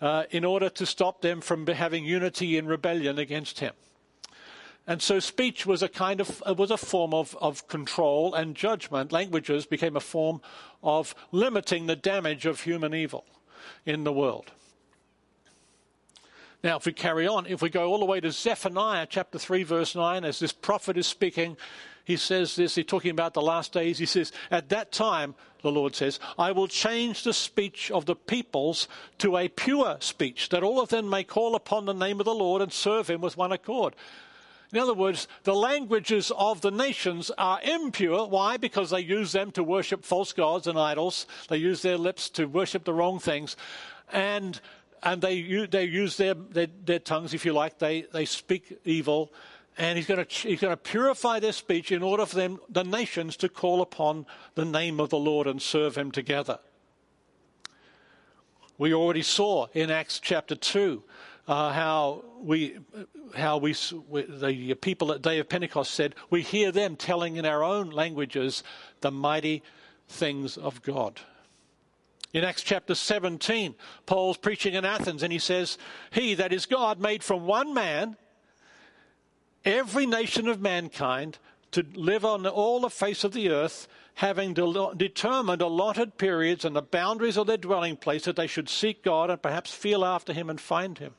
[0.01, 3.73] uh, in order to stop them from having unity in rebellion against him.
[4.89, 8.55] And so speech was a kind of uh, was a form of, of control and
[8.55, 9.11] judgment.
[9.11, 10.39] Languages became a form
[10.81, 13.25] of limiting the damage of human evil
[13.85, 14.51] in the world.
[16.63, 19.63] Now, if we carry on, if we go all the way to Zephaniah chapter 3,
[19.63, 21.55] verse 9, as this prophet is speaking,
[22.03, 23.97] he says this, he's talking about the last days.
[23.97, 28.15] He says, At that time, the Lord says, I will change the speech of the
[28.15, 28.87] peoples
[29.19, 32.33] to a pure speech, that all of them may call upon the name of the
[32.33, 33.95] Lord and serve him with one accord.
[34.73, 38.27] In other words, the languages of the nations are impure.
[38.27, 38.57] Why?
[38.57, 41.25] Because they use them to worship false gods and idols.
[41.47, 43.55] They use their lips to worship the wrong things.
[44.11, 44.59] And,
[45.03, 47.79] and they, they use their, their, their tongues, if you like.
[47.79, 49.31] They, they speak evil
[49.77, 52.83] and he's going, to, he's going to purify their speech in order for them, the
[52.83, 54.25] nations, to call upon
[54.55, 56.59] the name of the Lord and serve him together.
[58.79, 61.03] We already saw in Acts chapter 2
[61.47, 62.77] uh, how we,
[63.35, 67.63] how we, the people at Day of Pentecost said, we hear them telling in our
[67.63, 68.63] own languages
[69.01, 69.63] the mighty
[70.07, 71.19] things of God.
[72.33, 73.75] In Acts chapter 17,
[74.05, 75.77] Paul's preaching in Athens and he says,
[76.11, 78.17] He, that is God, made from one man
[79.67, 81.37] every nation of mankind
[81.71, 86.75] to live on all the face of the earth, having de- determined allotted periods and
[86.75, 90.31] the boundaries of their dwelling place that they should seek God and perhaps feel after
[90.31, 91.13] Him and find Him.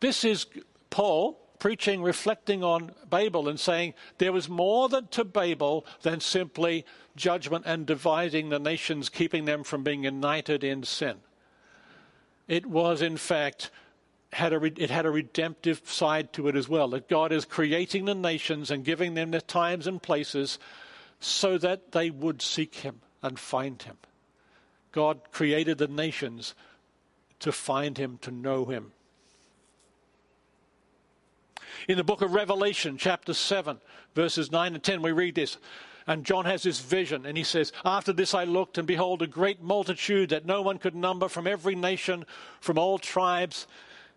[0.00, 0.46] This is
[0.90, 6.84] Paul preaching, reflecting on Babel and saying there was more than to Babel than simply
[7.16, 11.16] judgment and dividing the nations, keeping them from being united in sin.
[12.46, 13.70] It was, in fact,
[14.32, 16.88] had a, it had a redemptive side to it as well.
[16.88, 20.58] That God is creating the nations and giving them the times and places
[21.20, 23.96] so that they would seek Him and find Him.
[24.92, 26.54] God created the nations
[27.40, 28.92] to find Him, to know Him.
[31.88, 33.78] In the book of Revelation, chapter 7,
[34.14, 35.58] verses 9 and 10, we read this.
[36.06, 39.26] And John has this vision, and he says, After this I looked, and behold, a
[39.26, 42.24] great multitude that no one could number from every nation,
[42.60, 43.66] from all tribes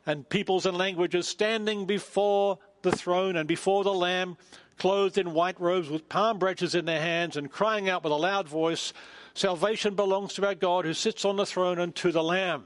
[0.05, 4.37] and peoples and languages, standing before the throne and before the Lamb,
[4.77, 8.15] clothed in white robes with palm branches in their hands, and crying out with a
[8.15, 8.93] loud voice,
[9.33, 12.65] Salvation belongs to our God who sits on the throne and to the Lamb.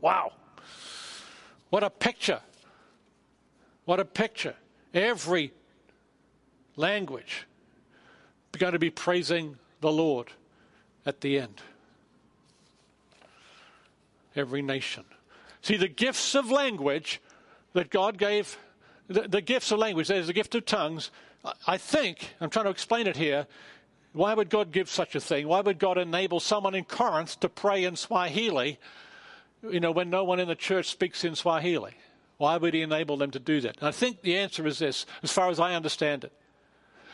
[0.00, 0.32] Wow.
[1.70, 2.40] What a picture.
[3.84, 4.54] What a picture.
[4.92, 5.52] Every
[6.76, 7.46] language
[8.58, 10.28] going to be praising the Lord
[11.06, 11.60] at the end.
[14.36, 15.04] Every nation.
[15.64, 17.22] See, the gifts of language
[17.72, 18.58] that God gave,
[19.08, 21.10] the, the gifts of language, there's the gift of tongues.
[21.66, 23.46] I think, I'm trying to explain it here.
[24.12, 25.48] Why would God give such a thing?
[25.48, 28.78] Why would God enable someone in Corinth to pray in Swahili,
[29.66, 31.94] you know, when no one in the church speaks in Swahili?
[32.36, 33.78] Why would he enable them to do that?
[33.78, 36.32] And I think the answer is this, as far as I understand it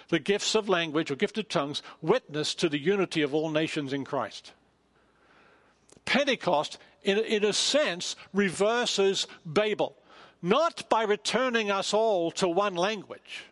[0.08, 3.92] the gifts of language or gift of tongues witness to the unity of all nations
[3.92, 4.50] in Christ.
[6.10, 9.94] Pentecost, in, in a sense, reverses Babel,
[10.42, 13.44] not by returning us all to one language,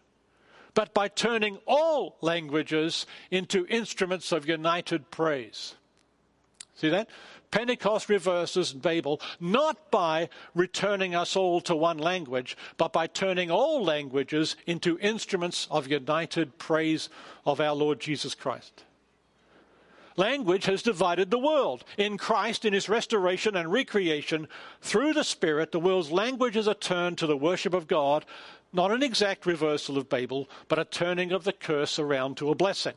[0.75, 5.77] but by turning all languages into instruments of united praise.
[6.75, 7.09] See that?
[7.53, 13.85] Pentecost reverses Babel not by returning us all to one language, but by turning all
[13.85, 17.09] languages into instruments of united praise
[17.47, 18.83] of our Lord Jesus Christ.
[20.19, 21.85] Language has divided the world.
[21.97, 24.49] In Christ, in his restoration and recreation,
[24.83, 28.27] through the Spirit, the world's languages are turned to the worship of God,
[28.73, 32.57] not an exact reversal of Babel, but a turning of the curse around to a
[32.57, 32.95] blessing.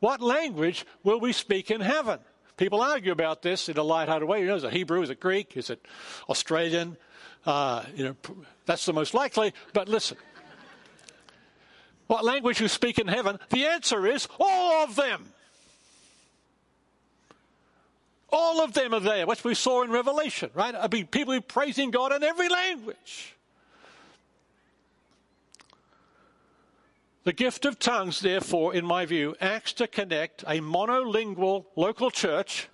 [0.00, 2.18] What language will we speak in heaven?
[2.56, 4.40] People argue about this in a light-hearted way.
[4.40, 5.02] You know, is it Hebrew?
[5.02, 5.54] Is it Greek?
[5.54, 5.84] Is it
[6.30, 6.96] Australian?
[7.44, 8.16] Uh, you know,
[8.64, 9.52] that's the most likely.
[9.74, 10.16] But listen,
[12.06, 13.38] what language you speak in heaven?
[13.50, 15.34] The answer is all of them.
[18.30, 20.74] All of them are there, which we saw in Revelation, right?
[20.74, 23.34] I mean, people praising God in every language.
[27.24, 32.68] The gift of tongues, therefore, in my view, acts to connect a monolingual local church,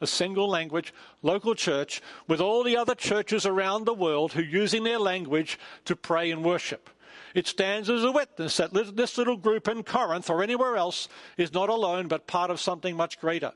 [0.00, 4.44] a single language local church, with all the other churches around the world who are
[4.44, 6.88] using their language to pray and worship.
[7.34, 11.52] It stands as a witness that this little group in Corinth or anywhere else is
[11.52, 13.52] not alone but part of something much greater.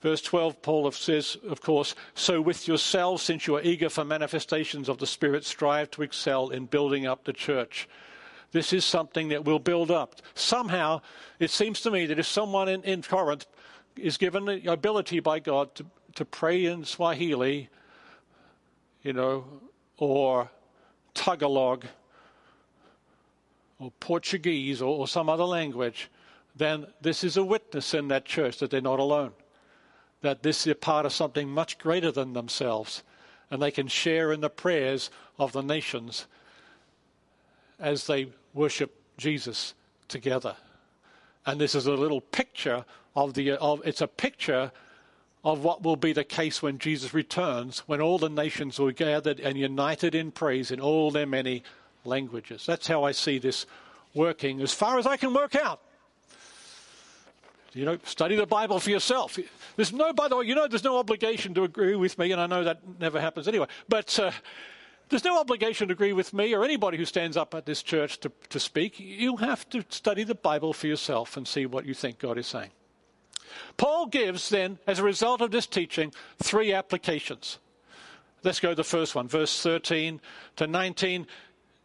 [0.00, 4.88] Verse 12, Paul says, of course, so with yourselves, since you are eager for manifestations
[4.88, 7.86] of the Spirit, strive to excel in building up the church.
[8.52, 10.16] This is something that will build up.
[10.34, 11.02] Somehow,
[11.38, 13.46] it seems to me that if someone in, in Corinth
[13.96, 17.68] is given the ability by God to, to pray in Swahili,
[19.02, 19.44] you know,
[19.98, 20.50] or
[21.12, 21.84] Tagalog,
[23.78, 26.10] or Portuguese, or, or some other language,
[26.56, 29.32] then this is a witness in that church that they're not alone.
[30.22, 33.02] That this is a part of something much greater than themselves,
[33.50, 36.26] and they can share in the prayers of the nations
[37.78, 39.74] as they worship Jesus
[40.08, 40.56] together.
[41.46, 42.84] And this is a little picture
[43.16, 44.70] of the, of, it's a picture
[45.42, 48.92] of what will be the case when Jesus returns, when all the nations will be
[48.92, 51.62] gathered and united in praise in all their many
[52.04, 52.66] languages.
[52.66, 53.64] That's how I see this
[54.14, 55.80] working as far as I can work out.
[57.72, 59.38] You know, study the Bible for yourself.
[59.76, 62.40] There's no, by the way, you know, there's no obligation to agree with me, and
[62.40, 63.66] I know that never happens anyway.
[63.88, 64.32] But uh,
[65.08, 68.18] there's no obligation to agree with me or anybody who stands up at this church
[68.20, 68.98] to, to speak.
[68.98, 72.46] You have to study the Bible for yourself and see what you think God is
[72.48, 72.70] saying.
[73.76, 76.12] Paul gives then, as a result of this teaching,
[76.42, 77.58] three applications.
[78.42, 80.20] Let's go to the first one, verse 13
[80.56, 81.26] to 19.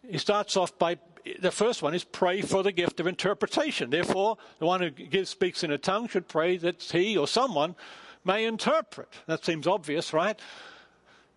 [0.09, 0.97] He starts off by
[1.39, 3.89] the first one is pray for the gift of interpretation.
[3.89, 7.75] Therefore, the one who gives, speaks in a tongue should pray that he or someone
[8.23, 9.09] may interpret.
[9.27, 10.39] That seems obvious, right?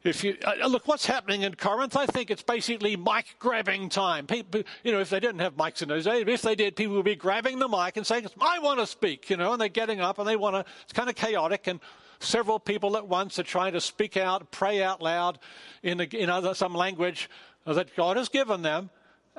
[0.04, 1.96] If you uh, look, what's happening in Corinth?
[1.96, 4.26] I think it's basically mic grabbing time.
[4.26, 6.94] People, you know, if they didn't have mics in those days, if they did, people
[6.94, 9.68] would be grabbing the mic and saying, "I want to speak," you know, and they're
[9.68, 10.72] getting up and they want to.
[10.84, 11.80] It's kind of chaotic, and
[12.20, 15.38] several people at once are trying to speak out, pray out loud
[15.82, 17.28] in, a, in other, some language
[17.64, 18.90] that God has given them,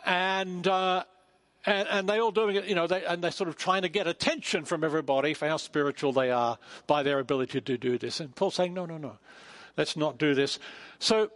[0.06, 0.68] and.
[0.68, 1.04] Uh,
[1.66, 3.89] and, and they all doing it, you know, they, and they're sort of trying to
[3.89, 8.22] get attention from everybody for how spiritual they are by their ability to do this.
[8.22, 9.18] And Paul's saying, no, no, no.
[9.76, 10.58] Let's not do this.
[11.00, 11.30] So,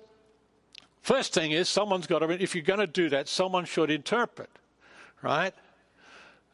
[1.02, 4.50] first thing is, someone's got to, if you're going to do that, someone should interpret,
[5.22, 5.54] right?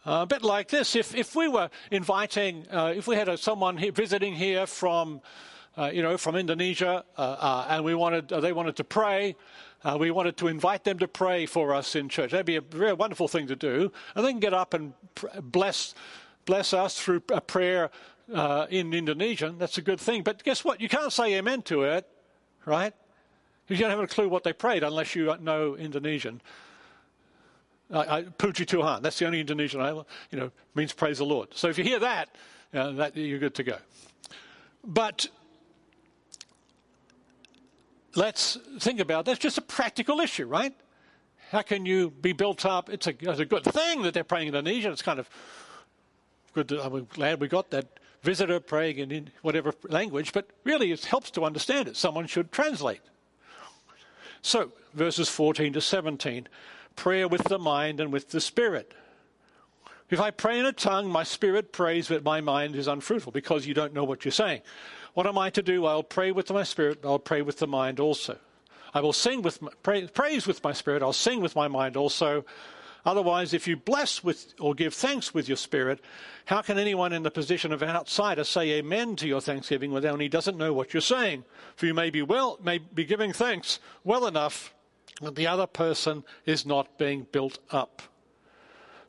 [0.05, 0.95] Uh, a bit like this.
[0.95, 5.21] If, if we were inviting, uh, if we had a, someone here, visiting here from,
[5.79, 9.35] uh, you know, from Indonesia, uh, uh, and we wanted, uh, they wanted to pray,
[9.97, 12.31] we wanted to invite them to pray for us in church.
[12.31, 14.93] That'd be a very wonderful thing to do, and they can get up and
[15.41, 15.95] bless,
[16.45, 17.89] bless us through a prayer
[18.33, 20.23] uh, in Indonesian, that's a good thing.
[20.23, 20.81] But guess what?
[20.81, 22.07] You can't say amen to it,
[22.65, 22.93] right?
[23.67, 26.41] You don't have a clue what they prayed unless you know Indonesian.
[27.91, 29.91] I, Puji Tuhan, that's the only Indonesian I,
[30.29, 31.49] you know, means praise the Lord.
[31.55, 32.29] So if you hear that,
[32.71, 33.77] uh, that you're good to go.
[34.83, 35.27] But
[38.15, 40.73] let's think about that's just a practical issue, right?
[41.51, 42.89] How can you be built up?
[42.89, 44.91] It's a, it's a good thing that they're praying in Indonesian.
[44.91, 45.29] It's kind of
[46.53, 46.69] good.
[46.69, 51.31] To, I'm glad we got that visitor praying in whatever language, but really it helps
[51.31, 51.95] to understand it.
[51.95, 53.01] Someone should translate.
[54.41, 56.47] So, verses 14 to 17
[56.95, 58.93] prayer with the mind and with the spirit.
[60.09, 63.67] If I pray in a tongue, my spirit prays, but my mind is unfruitful because
[63.67, 64.61] you don't know what you're saying.
[65.19, 65.85] What am I to do?
[65.85, 68.37] I'll pray with my spirit, I'll pray with the mind also.
[68.93, 72.45] I will sing with my, praise with my spirit, I'll sing with my mind also.
[73.03, 75.99] Otherwise, if you bless with or give thanks with your spirit,
[76.45, 80.21] how can anyone in the position of an outsider say amen to your thanksgiving when
[80.21, 81.43] he doesn't know what you're saying?
[81.75, 84.73] For you may be well, may be giving thanks well enough
[85.21, 88.01] that the other person is not being built up.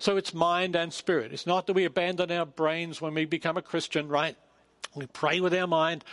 [0.00, 1.32] So it's mind and spirit.
[1.32, 4.36] It's not that we abandon our brains when we become a Christian, right?
[4.95, 6.05] We pray with our mind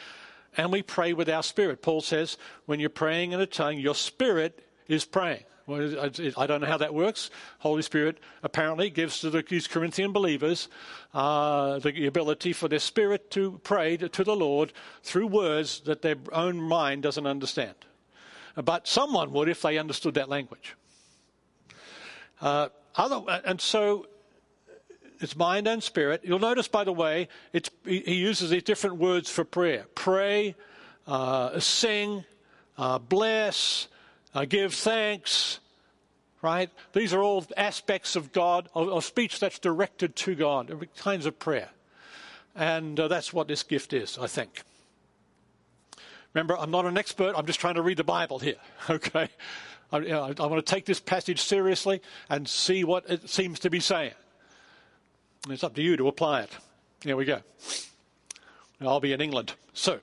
[0.56, 1.82] and we pray with our spirit.
[1.82, 5.44] Paul says, when you're praying in a tongue, your spirit is praying.
[5.70, 7.30] I don't know how that works.
[7.60, 10.70] Holy Spirit apparently gives to these Corinthian believers
[11.14, 14.72] uh, the ability for their spirit to pray to the Lord
[15.04, 17.76] through words that their own mind doesn't understand.
[18.56, 20.76] But someone would if they understood that language.
[22.40, 24.08] Uh, other, and so
[25.20, 26.22] it's mind and spirit.
[26.24, 27.28] You'll notice, by the way,
[27.86, 30.56] he uses these different words for prayer pray,
[31.08, 32.24] uh, sing,
[32.78, 33.88] uh, bless,
[34.34, 35.60] uh, give thanks,
[36.42, 36.70] right?
[36.94, 41.40] These are all aspects of God, of, of speech that's directed to God, kinds of
[41.40, 41.70] prayer.
[42.56, 44.62] And uh, that's what this gift is, I think.
[46.34, 48.58] Remember, I'm not an expert, I'm just trying to read the Bible here,
[48.90, 49.30] okay?
[49.92, 53.30] I, you know, I, I want to take this passage seriously and see what it
[53.30, 54.14] seems to be saying.
[55.48, 56.52] And it's up to you to apply it.
[57.06, 57.40] Here we go.
[58.82, 59.54] I'll be in England.
[59.72, 60.02] So.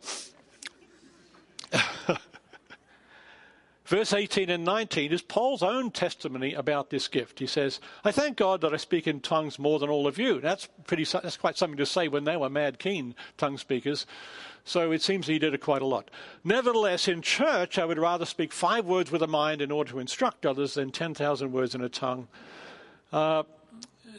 [3.85, 7.41] Verse 18 and 19 is Paul's own testimony about this gift.
[7.41, 10.41] He says, I thank God that I speak in tongues more than all of you.
[10.41, 14.07] That's, pretty, that's quite something to say when they were mad keen tongue speakers.
[14.65, 16.11] So it seems he did it quite a lot.
[16.43, 19.99] Nevertheless, in church, I would rather speak five words with a mind in order to
[19.99, 22.29] instruct others than 10,000 words in a tongue.
[23.13, 23.43] Uh,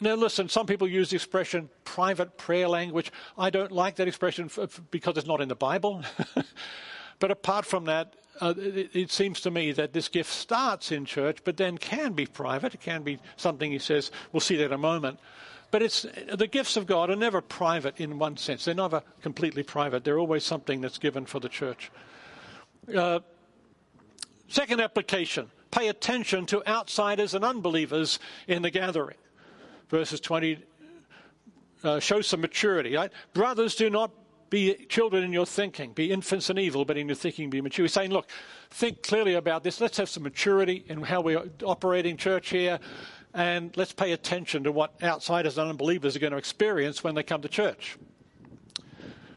[0.00, 3.12] now, listen, some people use the expression private prayer language.
[3.38, 4.50] I don't like that expression
[4.90, 6.02] because it's not in the Bible.
[7.18, 11.04] but apart from that, uh, it, it, seems to me that this gift starts in
[11.04, 12.74] church, but then can be private.
[12.74, 14.10] It can be something he says.
[14.32, 15.18] We'll see that in a moment.
[15.70, 18.64] But it's the gifts of God are never private in one sense.
[18.64, 20.04] They're never completely private.
[20.04, 21.90] They're always something that's given for the church.
[22.94, 23.20] Uh,
[24.48, 29.16] second application: pay attention to outsiders and unbelievers in the gathering.
[29.88, 30.58] Verses twenty
[31.84, 32.96] uh, show some maturity.
[32.96, 33.12] Right?
[33.32, 34.10] Brothers, do not
[34.50, 35.92] be children in your thinking.
[35.92, 37.84] Be infants in evil, but in your thinking be mature.
[37.84, 38.28] He's saying, look,
[38.70, 39.80] think clearly about this.
[39.80, 42.78] Let's have some maturity in how we're operating church here.
[43.34, 47.22] And let's pay attention to what outsiders and unbelievers are going to experience when they
[47.22, 47.98] come to church.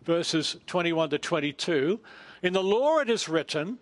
[0.05, 1.99] Verses 21 to 22.
[2.43, 3.77] In the law it is written,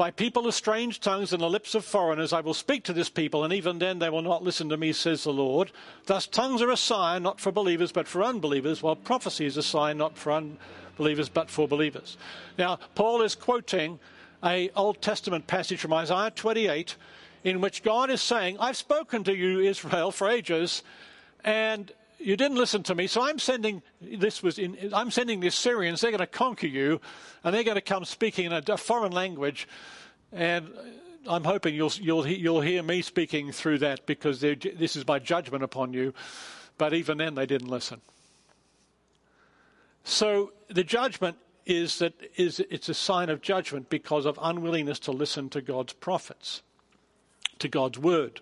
[0.00, 3.10] by people of strange tongues and the lips of foreigners I will speak to this
[3.10, 5.72] people, and even then they will not listen to me, says the Lord.
[6.06, 9.62] Thus, tongues are a sign not for believers but for unbelievers, while prophecy is a
[9.62, 12.16] sign not for unbelievers but for believers.
[12.56, 13.98] Now, Paul is quoting
[14.42, 16.96] a Old Testament passage from Isaiah 28
[17.44, 20.82] in which God is saying, I've spoken to you, Israel, for ages,
[21.44, 25.48] and you didn't listen to me, so I'm sending this was in, I'm sending the
[25.48, 26.00] Assyrians.
[26.00, 27.00] They're going to conquer you,
[27.42, 29.66] and they're going to come speaking in a, a foreign language,
[30.32, 35.06] and uh, I'm hoping you'll you'll you'll hear me speaking through that because this is
[35.06, 36.14] my judgment upon you.
[36.78, 38.00] But even then, they didn't listen.
[40.04, 45.12] So the judgment is that is it's a sign of judgment because of unwillingness to
[45.12, 46.62] listen to God's prophets,
[47.58, 48.40] to God's word.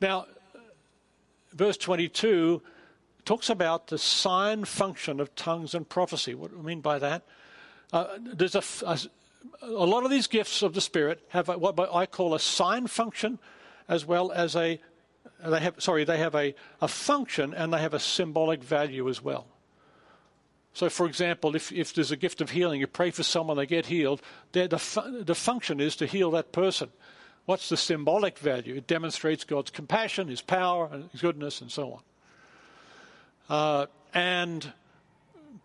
[0.00, 0.26] Now,
[1.56, 2.62] verse 22
[3.24, 6.34] talks about the sign function of tongues and prophecy.
[6.34, 7.22] What do I mean by that?
[7.92, 8.98] Uh, there's a, a,
[9.62, 12.86] a, lot of these gifts of the Spirit have a, what I call a sign
[12.86, 13.38] function,
[13.88, 14.80] as well as a
[15.44, 19.22] they have sorry they have a, a function and they have a symbolic value as
[19.22, 19.46] well.
[20.72, 23.64] So, for example, if, if there's a gift of healing, you pray for someone, they
[23.64, 24.20] get healed,
[24.52, 24.68] the,
[25.24, 26.90] the function is to heal that person.
[27.46, 28.74] What's the symbolic value?
[28.74, 32.02] It demonstrates God's compassion, His power, His goodness, and so on.
[33.48, 34.72] Uh, and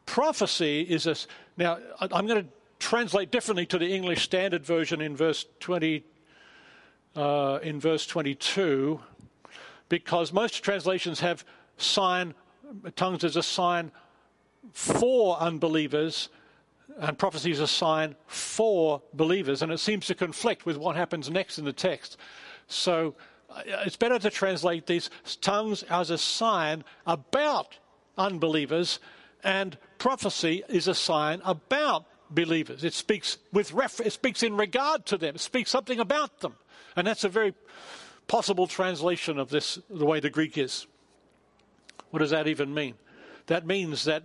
[0.05, 1.15] prophecy is a.
[1.57, 6.05] Now, I'm going to translate differently to the English Standard Version in verse 20.
[7.13, 8.97] Uh, in verse 22,
[9.89, 11.43] because most translations have
[11.75, 12.33] sign
[12.95, 13.91] tongues as a sign
[14.71, 16.29] for unbelievers
[16.99, 21.29] and prophecy is a sign for believers, and it seems to conflict with what happens
[21.29, 22.17] next in the text.
[22.67, 23.15] So
[23.49, 25.09] uh, it's better to translate these
[25.41, 27.77] tongues as a sign about
[28.17, 28.99] unbelievers,
[29.43, 32.83] and prophecy is a sign about believers.
[32.83, 35.35] It speaks with refer- it speaks in regard to them.
[35.35, 36.55] It speaks something about them,
[36.95, 37.53] and that's a very
[38.27, 40.87] possible translation of this the way the Greek is.
[42.11, 42.95] What does that even mean?
[43.47, 44.23] That means that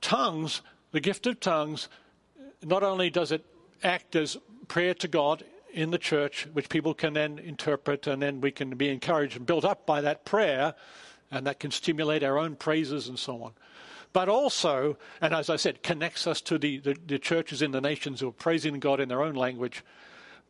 [0.00, 0.62] tongues,
[0.92, 1.88] the gift of tongues,
[2.62, 3.44] not only does it
[3.82, 4.36] act as
[4.68, 8.70] prayer to God in the church, which people can then interpret, and then we can
[8.76, 10.74] be encouraged and built up by that prayer,
[11.30, 13.52] and that can stimulate our own praises and so on.
[14.12, 17.80] But also, and as I said, connects us to the, the, the churches in the
[17.80, 19.82] nations who are praising God in their own language.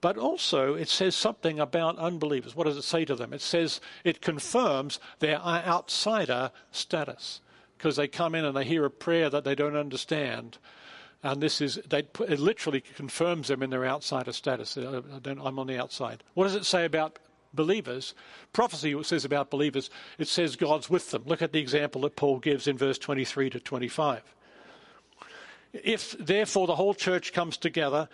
[0.00, 2.56] But also, it says something about unbelievers.
[2.56, 3.32] What does it say to them?
[3.32, 7.40] It says it confirms their outsider status
[7.82, 10.56] because they come in and they hear a prayer that they don't understand.
[11.24, 14.76] And this is, they, it literally confirms them in their outsider status.
[14.76, 16.22] Uh, I'm on the outside.
[16.34, 17.18] What does it say about
[17.52, 18.14] believers?
[18.52, 21.24] Prophecy says about believers, it says God's with them.
[21.26, 24.22] Look at the example that Paul gives in verse 23 to 25.
[25.72, 28.08] If therefore the whole church comes together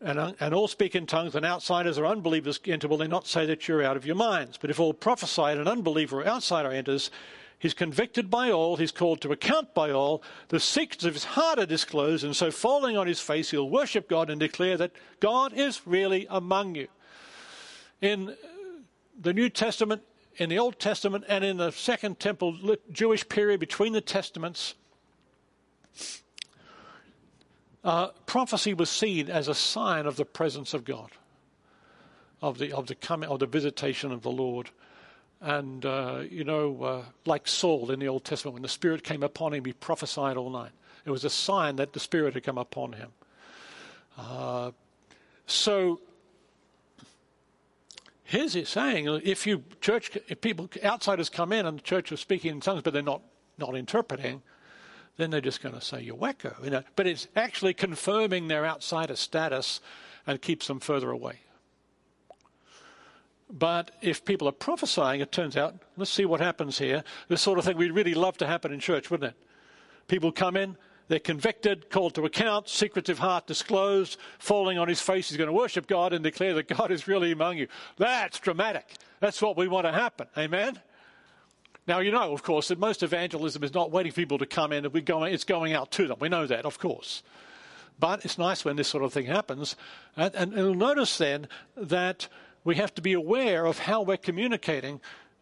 [0.00, 3.26] and, uh, and all speak in tongues, and outsiders or unbelievers enter, will they not
[3.26, 4.56] say that you're out of your minds?
[4.56, 7.10] But if all prophesy and an unbeliever or outsider enters,
[7.60, 11.58] He's convicted by all, he's called to account by all, the secrets of his heart
[11.58, 15.52] are disclosed, and so falling on his face, he'll worship God and declare that God
[15.52, 16.88] is really among you.
[18.00, 18.34] In
[19.20, 20.00] the New Testament,
[20.38, 24.74] in the Old Testament, and in the Second Temple Jewish period between the Testaments,
[27.84, 31.10] uh, prophecy was seen as a sign of the presence of God,
[32.40, 34.70] of the of the coming of the visitation of the Lord.
[35.40, 39.22] And, uh, you know, uh, like Saul in the Old Testament, when the Spirit came
[39.22, 40.72] upon him, he prophesied all night.
[41.04, 43.10] It was a sign that the Spirit had come upon him.
[44.18, 44.72] Uh,
[45.46, 46.00] so,
[48.24, 52.20] here's it saying if you church, if people, outsiders come in and the church is
[52.20, 53.22] speaking in tongues, but they're not,
[53.56, 54.42] not interpreting,
[55.16, 56.62] then they're just going to say, you're wacko.
[56.62, 56.82] You know?
[56.96, 59.80] But it's actually confirming their outsider status
[60.26, 61.40] and keeps them further away.
[63.52, 67.02] But if people are prophesying, it turns out, let's see what happens here.
[67.28, 69.36] This sort of thing we'd really love to happen in church, wouldn't it?
[70.06, 70.76] People come in,
[71.08, 75.52] they're convicted, called to account, secretive heart disclosed, falling on his face, he's going to
[75.52, 77.66] worship God and declare that God is really among you.
[77.96, 78.86] That's dramatic.
[79.18, 80.28] That's what we want to happen.
[80.38, 80.78] Amen?
[81.88, 84.72] Now, you know, of course, that most evangelism is not waiting for people to come
[84.72, 86.18] in, We're going, it's going out to them.
[86.20, 87.24] We know that, of course.
[87.98, 89.74] But it's nice when this sort of thing happens.
[90.16, 92.28] And, and you'll notice then that
[92.64, 95.00] we have to be aware of how we're communicating,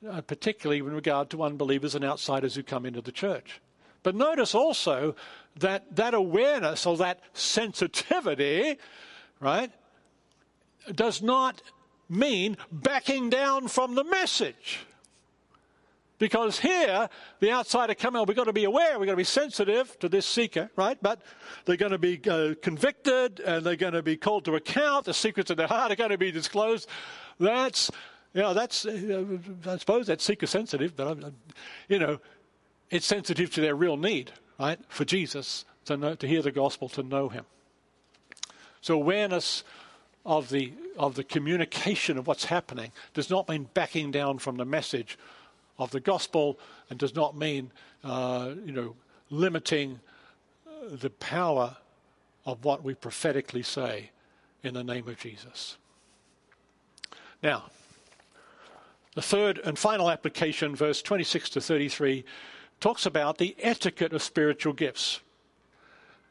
[0.09, 3.61] uh, particularly in regard to unbelievers and outsiders who come into the church.
[4.03, 5.17] But notice also
[5.57, 8.79] that that awareness or that sensitivity,
[9.41, 9.73] right,
[10.95, 11.63] does not
[12.09, 14.87] mean backing down from the message.
[16.19, 17.09] Because here,
[17.39, 20.27] the outsider coming, we've got to be aware, we've got to be sensitive to this
[20.27, 20.99] seeker, right?
[21.01, 21.23] But
[21.65, 25.05] they're going to be uh, convicted and they're going to be called to account.
[25.05, 26.89] The secrets of their heart are going to be disclosed.
[27.39, 27.91] That's,
[28.35, 29.25] you know, that's, uh,
[29.67, 31.37] I suppose that's seeker sensitive, but, I'm,
[31.89, 32.19] you know,
[32.91, 34.81] it's sensitive to their real need, right?
[34.89, 37.45] For Jesus to, know, to hear the gospel, to know him.
[38.81, 39.63] So awareness
[40.27, 44.65] of the, of the communication of what's happening does not mean backing down from the
[44.65, 45.17] message
[45.79, 46.59] of the gospel
[46.91, 47.71] and does not mean,
[48.05, 48.97] uh, you know,
[49.31, 50.01] limiting
[50.67, 51.77] uh, the power
[52.45, 54.11] of what we prophetically say
[54.63, 55.77] in the name of Jesus.
[57.43, 57.65] Now,
[59.15, 62.25] the third and final application, verse 26 to 33,
[62.81, 65.21] talks about the etiquette of spiritual gifts.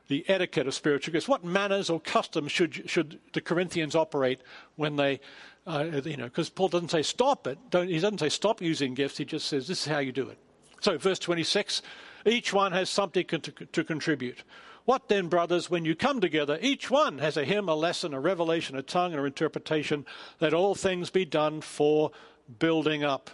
[0.07, 1.27] The etiquette of spiritual gifts.
[1.27, 4.39] What manners or customs should, should the Corinthians operate
[4.75, 5.19] when they,
[5.68, 7.57] uh, you know, because Paul doesn't say stop it.
[7.70, 9.18] Don't, he doesn't say stop using gifts.
[9.18, 10.38] He just says this is how you do it.
[10.80, 11.82] So, verse 26
[12.26, 14.43] each one has something to, to contribute.
[14.86, 18.20] What then, brothers, when you come together, each one has a hymn, a lesson, a
[18.20, 20.05] revelation, a tongue, or interpretation,
[20.39, 22.11] let all things be done for
[22.59, 23.30] building up.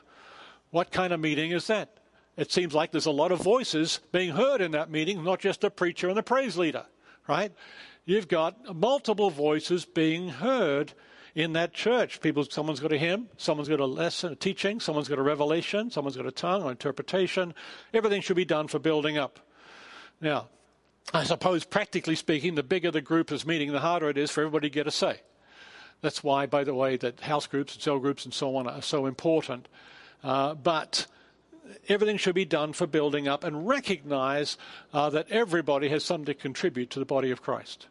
[0.71, 1.97] What kind of meeting is that?
[2.37, 5.61] It seems like there's a lot of voices being heard in that meeting, not just
[5.61, 6.85] the preacher and the praise leader,
[7.27, 7.51] right?
[8.05, 10.93] You've got multiple voices being heard
[11.35, 12.21] in that church.
[12.21, 15.89] People, someone's got a hymn, someone's got a lesson, a teaching, someone's got a revelation,
[15.89, 17.53] someone's got a tongue or interpretation.
[17.93, 19.39] Everything should be done for building up.
[20.21, 20.49] Now,
[21.13, 24.41] I suppose, practically speaking, the bigger the group is meeting, the harder it is for
[24.41, 25.21] everybody to get a say.
[26.01, 28.81] That's why, by the way, that house groups and cell groups and so on are
[28.81, 29.67] so important.
[30.23, 31.07] Uh, but
[31.89, 34.57] everything should be done for building up and recognize
[34.93, 37.87] uh, that everybody has something to contribute to the body of Christ.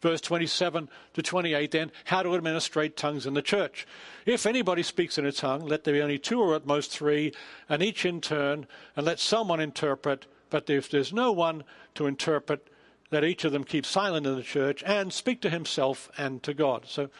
[0.00, 3.86] Verse 27 to 28, then, how to administrate tongues in the church.
[4.24, 7.32] If anybody speaks in a tongue, let there be only two or at most three,
[7.68, 12.68] and each in turn, and let someone interpret but if there's no one to interpret,
[13.10, 16.54] let each of them keep silent in the church and speak to himself and to
[16.54, 16.84] God.
[16.86, 17.10] So,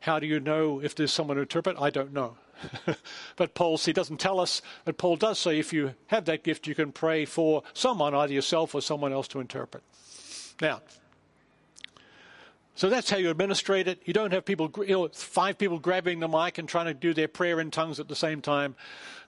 [0.00, 1.76] how do you know if there's someone to interpret?
[1.80, 2.36] I don't know.
[3.36, 6.66] but Paul, he doesn't tell us, but Paul does say if you have that gift,
[6.66, 9.82] you can pray for someone, either yourself or someone else to interpret.
[10.60, 10.80] Now,
[12.76, 14.02] so that's how you administrate it.
[14.04, 17.14] You don't have people, you know, five people grabbing the mic and trying to do
[17.14, 18.76] their prayer in tongues at the same time.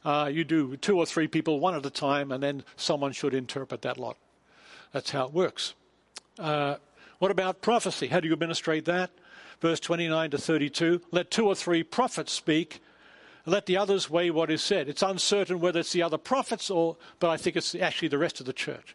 [0.04, 3.32] Uh, you do two or three people one at a time, and then someone should
[3.32, 4.18] interpret that lot.
[4.92, 5.74] That's how it works.
[6.38, 6.76] Uh,
[7.18, 8.06] what about prophecy?
[8.06, 9.10] How do you administrate that?
[9.60, 12.80] Verse 29 to 32 Let two or three prophets speak,
[13.46, 14.88] let the others weigh what is said.
[14.88, 18.40] It's uncertain whether it's the other prophets or, but I think it's actually the rest
[18.40, 18.94] of the church.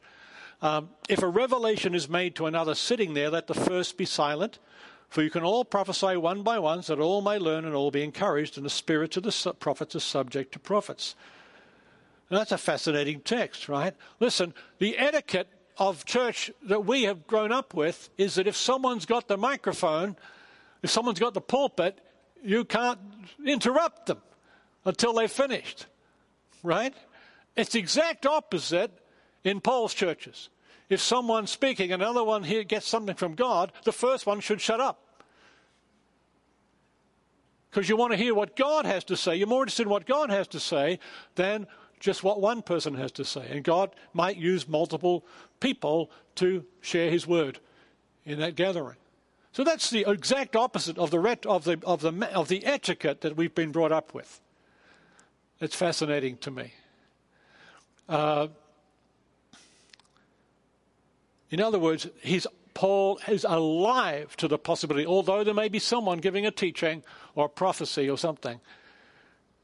[0.63, 4.59] Um, if a revelation is made to another sitting there, let the first be silent.
[5.09, 7.91] For you can all prophesy one by one, so that all may learn and all
[7.91, 11.15] be encouraged, and the spirits of the prophets is subject to prophets.
[12.29, 13.93] And that's a fascinating text, right?
[14.21, 19.05] Listen, the etiquette of church that we have grown up with is that if someone's
[19.05, 20.15] got the microphone,
[20.81, 21.99] if someone's got the pulpit,
[22.41, 22.99] you can't
[23.45, 24.21] interrupt them
[24.85, 25.87] until they've finished,
[26.63, 26.93] right?
[27.57, 28.91] It's the exact opposite
[29.43, 30.49] in Paul's churches.
[30.93, 34.61] If someone's speaking and another one here gets something from God, the first one should
[34.61, 34.99] shut up.
[37.71, 39.35] Because you want to hear what God has to say.
[39.35, 40.99] You're more interested in what God has to say
[41.33, 41.65] than
[41.99, 43.47] just what one person has to say.
[43.49, 45.25] And God might use multiple
[45.59, 47.57] people to share his word
[48.23, 48.97] in that gathering.
[49.51, 51.17] So that's the exact opposite of the,
[51.47, 54.41] of the, of the, of the etiquette that we've been brought up with.
[55.59, 56.73] It's fascinating to me.
[58.07, 58.49] Uh,
[61.53, 66.17] in other words, he's, Paul is alive to the possibility, although there may be someone
[66.17, 67.03] giving a teaching
[67.35, 68.59] or a prophecy or something.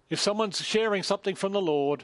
[0.09, 2.03] If someone's sharing something from the Lord,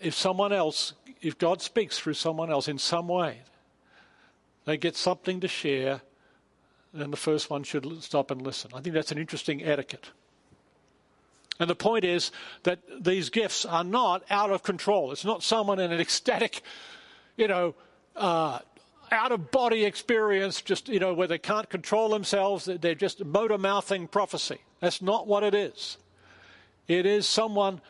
[0.00, 3.42] if someone else, if God speaks through someone else in some way,
[4.64, 6.00] they get something to share,
[6.92, 8.70] then the first one should stop and listen.
[8.74, 10.10] I think that's an interesting etiquette.
[11.60, 12.30] And the point is
[12.62, 15.10] that these gifts are not out of control.
[15.10, 16.62] It's not someone in an ecstatic,
[17.36, 17.74] you know,
[18.14, 18.58] uh,
[19.10, 23.58] out of body experience, just, you know, where they can't control themselves, they're just motor
[23.58, 24.58] mouthing prophecy.
[24.80, 25.98] That's not what it is.
[26.86, 27.80] It is someone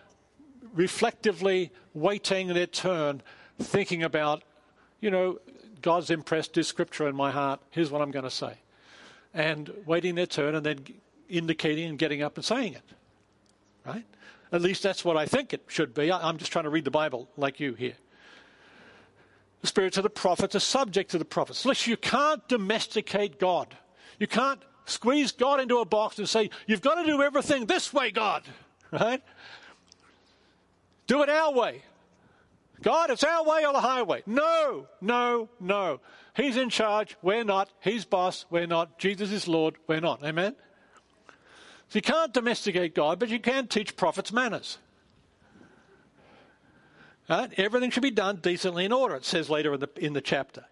[0.75, 3.23] reflectively waiting their turn,
[3.59, 4.43] thinking about,
[5.01, 5.39] you know,
[5.83, 7.61] God's impressed this scripture in my heart.
[7.71, 8.55] Here's what I'm going to say.
[9.33, 10.85] And waiting their turn and then
[11.29, 12.83] indicating and getting up and saying it.
[13.87, 14.05] Right?
[14.51, 16.11] At least that's what I think it should be.
[16.11, 17.95] I'm just trying to read the Bible like you here.
[19.61, 21.65] The spirits of the prophets are subject to the prophets.
[21.65, 23.77] Listen, you can't domesticate God.
[24.19, 27.93] You can't squeeze God into a box and say, you've got to do everything this
[27.93, 28.45] way, God.
[28.91, 29.23] Right?
[31.07, 31.83] Do it our way.
[32.81, 34.23] God, it's our way or the highway.
[34.25, 36.01] No, no, no.
[36.35, 37.17] He's in charge.
[37.21, 37.69] We're not.
[37.81, 38.47] He's boss.
[38.49, 38.99] We're not.
[38.99, 39.75] Jesus is Lord.
[39.87, 40.25] We're not.
[40.25, 40.55] Amen?
[41.89, 44.79] So you can't domesticate God, but you can teach prophets manners.
[47.29, 47.53] Right?
[47.59, 50.65] Everything should be done decently in order, it says later in the, in the chapter.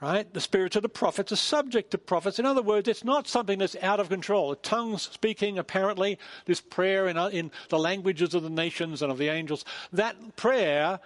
[0.00, 0.32] right?
[0.32, 2.38] The spirits of the prophets are subject to prophets.
[2.38, 4.54] In other words, it's not something that's out of control.
[4.54, 9.18] Tongues speaking, apparently, this prayer in, uh, in the languages of the nations and of
[9.18, 11.00] the angels, that prayer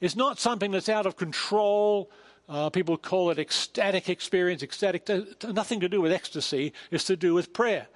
[0.00, 2.10] is not something that's out of control.
[2.48, 5.08] Uh, people call it ecstatic experience, ecstatic,
[5.44, 7.86] nothing to do with ecstasy, it's to do with prayer.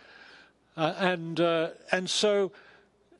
[0.76, 2.52] Uh, and, uh, and so,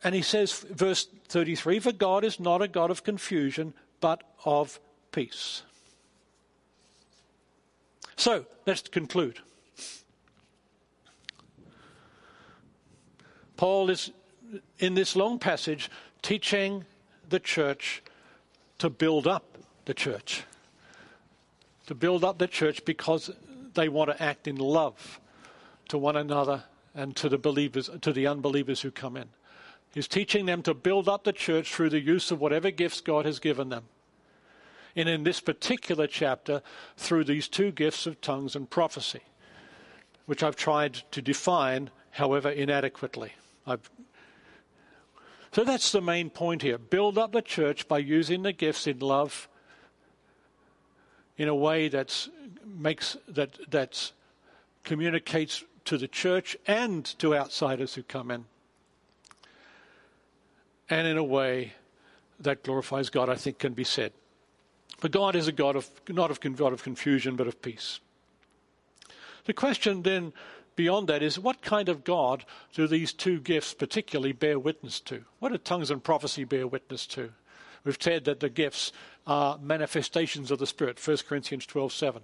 [0.05, 4.79] and he says, verse 33 For God is not a God of confusion, but of
[5.13, 5.63] peace.
[8.17, 9.41] So let's conclude.
[13.57, 14.11] Paul is
[14.79, 15.91] in this long passage
[16.23, 16.85] teaching
[17.29, 18.03] the church
[18.79, 20.45] to build up the church.
[21.87, 23.31] To build up the church because
[23.75, 25.21] they want to act in love
[25.89, 29.29] to one another and to the believers to the unbelievers who come in.
[29.97, 33.25] He's teaching them to build up the church through the use of whatever gifts God
[33.25, 33.85] has given them
[34.95, 36.61] and in this particular chapter
[36.99, 39.23] through these two gifts of tongues and prophecy,
[40.27, 43.33] which I've tried to define, however, inadequately.
[43.67, 43.91] I've
[45.53, 46.77] so that's the main point here.
[46.77, 49.49] Build up the church by using the gifts in love
[51.39, 52.29] in a way that
[52.67, 54.13] makes that that
[54.85, 58.45] communicates to the church and to outsiders who come in.
[60.89, 61.73] And in a way
[62.41, 64.13] that glorifies God, I think can be said.
[65.01, 68.01] But God is a God of not of God of confusion, but of peace.
[69.45, 70.33] The question then
[70.75, 75.25] beyond that is what kind of God do these two gifts particularly bear witness to?
[75.39, 77.33] What do tongues and prophecy bear witness to?
[77.85, 78.93] We've said that the gifts
[79.27, 82.21] are manifestations of the Spirit, 1 Corinthians 12:7.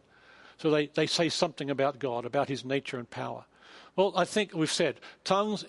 [0.58, 3.44] So they, they say something about God, about his nature and power.
[3.94, 5.64] Well, I think we've said tongues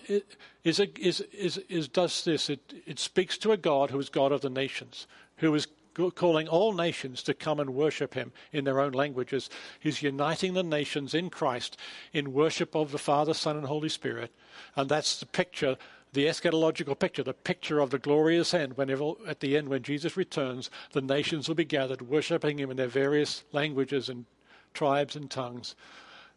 [0.64, 2.48] is, a, is, is, is, does this.
[2.48, 5.06] It, it speaks to a God who is God of the nations,
[5.36, 5.66] who is
[6.14, 9.48] calling all nations to come and worship him in their own languages.
[9.78, 11.76] He's uniting the nations in Christ
[12.12, 14.32] in worship of the Father, Son, and Holy Spirit.
[14.74, 15.76] And that's the picture,
[16.12, 18.76] the eschatological picture, the picture of the glorious end.
[18.76, 22.76] Whenever, at the end, when Jesus returns, the nations will be gathered, worshiping him in
[22.76, 24.24] their various languages and
[24.72, 25.76] tribes and tongues.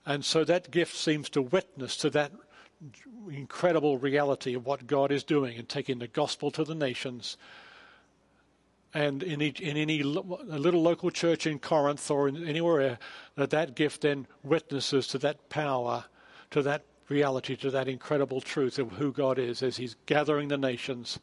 [0.08, 2.32] And so that gift seems to witness to that
[3.30, 7.38] incredible reality of what God is doing and taking the gospel to the nations
[8.94, 12.98] and in, each, in any little local church in Corinth or in anywhere,
[13.36, 16.06] that that gift then witnesses to that power,
[16.52, 20.58] to that reality, to that incredible truth of who God is as He's gathering the
[20.58, 21.20] nations,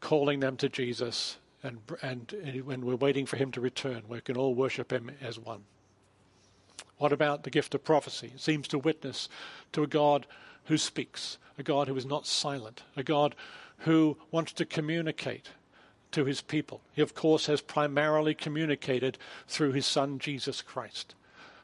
[0.00, 4.20] calling them to Jesus, and, and, and when we're waiting for Him to return, we
[4.20, 5.64] can all worship Him as one.
[6.98, 8.32] What about the gift of prophecy?
[8.34, 9.28] It seems to witness
[9.72, 10.26] to a God
[10.64, 13.34] who speaks, a God who is not silent, a God
[13.78, 15.50] who wants to communicate
[16.12, 16.80] to his people.
[16.92, 19.18] He, of course, has primarily communicated
[19.48, 21.14] through his Son, Jesus Christ.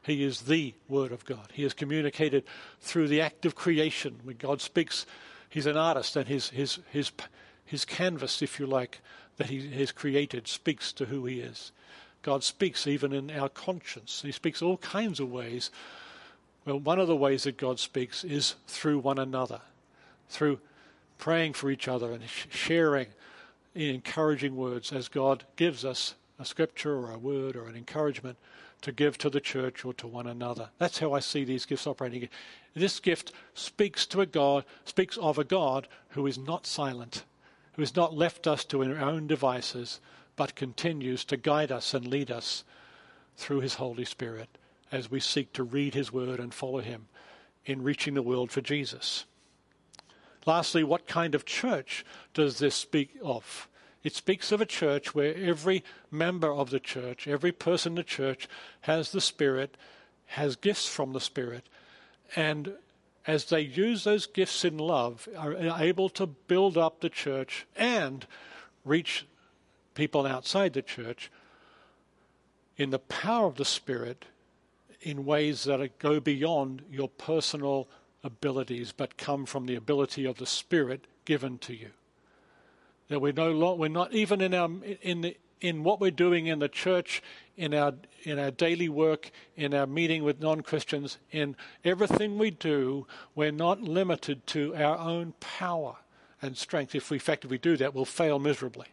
[0.03, 1.49] He is the Word of God.
[1.53, 2.43] He has communicated
[2.79, 4.19] through the act of creation.
[4.23, 5.05] When God speaks,
[5.49, 7.11] he's an artist, and his, his, his,
[7.63, 8.99] his canvas, if you like,
[9.37, 11.71] that he has created speaks to who he is.
[12.21, 14.21] God speaks even in our conscience.
[14.21, 15.71] He speaks all kinds of ways.
[16.65, 19.61] Well, one of the ways that God speaks is through one another,
[20.29, 20.59] through
[21.17, 23.07] praying for each other and sharing
[23.73, 28.37] encouraging words as God gives us a scripture or a word or an encouragement
[28.81, 30.69] to give to the church or to one another.
[30.77, 32.27] That's how I see these gifts operating.
[32.73, 37.23] This gift speaks to a God, speaks of a God who is not silent,
[37.73, 39.99] who has not left us to our own devices,
[40.35, 42.63] but continues to guide us and lead us
[43.35, 44.57] through his Holy Spirit
[44.91, 47.07] as we seek to read his word and follow him
[47.65, 49.25] in reaching the world for Jesus.
[50.45, 53.69] Lastly, what kind of church does this speak of?
[54.03, 58.03] It speaks of a church where every member of the church, every person in the
[58.03, 58.47] church
[58.81, 59.77] has the Spirit,
[60.25, 61.69] has gifts from the Spirit,
[62.35, 62.73] and
[63.27, 68.25] as they use those gifts in love, are able to build up the church and
[68.83, 69.27] reach
[69.93, 71.31] people outside the church
[72.77, 74.25] in the power of the Spirit
[75.01, 77.87] in ways that go beyond your personal
[78.23, 81.89] abilities, but come from the ability of the Spirit given to you.
[83.09, 84.69] That we're no we're not even in our
[85.01, 87.21] in the in what we're doing in the church,
[87.55, 93.05] in our in our daily work, in our meeting with non-Christians, in everything we do,
[93.35, 95.97] we're not limited to our own power
[96.41, 96.95] and strength.
[96.95, 98.87] If we effectively do that, we'll fail miserably.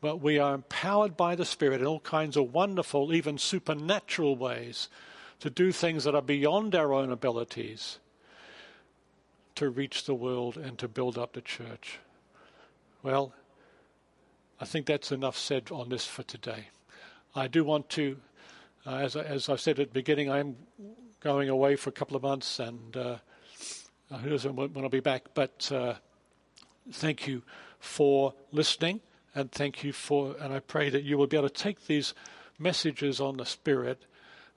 [0.00, 4.88] But we are empowered by the Spirit in all kinds of wonderful, even supernatural ways
[5.40, 7.98] to do things that are beyond our own abilities
[9.54, 11.98] to reach the world and to build up the church.
[13.02, 13.32] Well,
[14.60, 16.68] I think that's enough said on this for today.
[17.34, 18.16] I do want to
[18.86, 20.56] Uh, as, as I said at the beginning, I'm
[21.20, 23.16] going away for a couple of months, and uh,
[24.08, 25.34] who knows when I'll be back?
[25.34, 26.00] But uh,
[26.90, 27.42] thank you
[27.78, 29.02] for listening,
[29.34, 32.14] and thank you for, and I pray that you will be able to take these
[32.58, 34.04] messages on the Spirit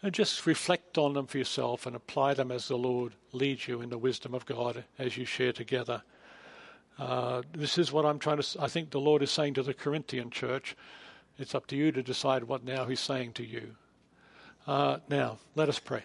[0.02, 3.82] and just reflect on them for yourself and apply them as the Lord leads you
[3.82, 6.04] in the wisdom of God as you share together.
[7.00, 8.62] Uh, this is what I'm trying to.
[8.62, 10.76] I think the Lord is saying to the Corinthian church.
[11.40, 13.76] It's up to you to decide what now He's saying to you.
[14.68, 16.04] Uh, now, let us pray.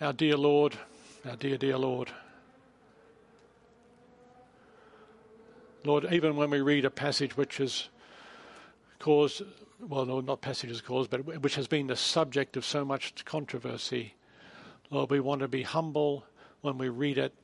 [0.00, 0.76] Our dear Lord,
[1.28, 2.10] our dear, dear Lord.
[5.84, 7.88] Lord, even when we read a passage which has
[8.98, 9.42] caused,
[9.80, 14.14] well, no, not passages caused, but which has been the subject of so much controversy,
[14.90, 16.24] Lord, we want to be humble
[16.60, 17.34] when we read it,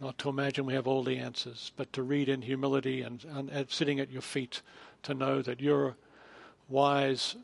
[0.00, 3.50] not to imagine we have all the answers, but to read in humility and, and,
[3.50, 4.62] and sitting at your feet
[5.02, 5.96] to know that you're
[6.68, 7.36] wise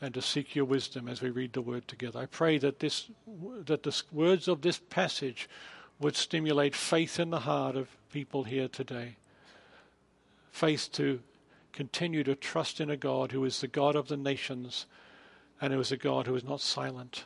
[0.00, 2.20] and to seek your wisdom as we read the word together.
[2.20, 3.10] I pray that this
[3.66, 5.48] that the words of this passage
[6.00, 9.16] would stimulate faith in the heart of people here today.
[10.50, 11.20] Faith to
[11.72, 14.86] continue to trust in a God who is the God of the nations
[15.60, 17.24] and who is a God who is not silent,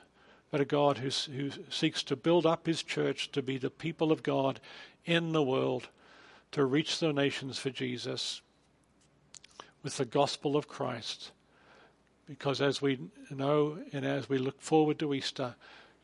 [0.50, 4.10] but a God who, who seeks to build up his church to be the people
[4.10, 4.60] of God
[5.04, 5.88] in the world,
[6.50, 8.42] to reach the nations for Jesus
[9.82, 11.30] with the gospel of Christ.
[12.26, 12.98] Because as we
[13.30, 15.54] know and as we look forward to Easter,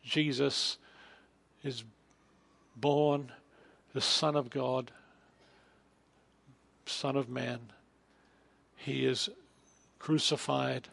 [0.02, 0.76] Jesus
[1.64, 1.82] is
[2.76, 3.32] born,
[3.92, 4.90] the Son of God,
[6.86, 7.72] Son of Man.
[8.76, 9.28] He is
[9.98, 10.88] crucified,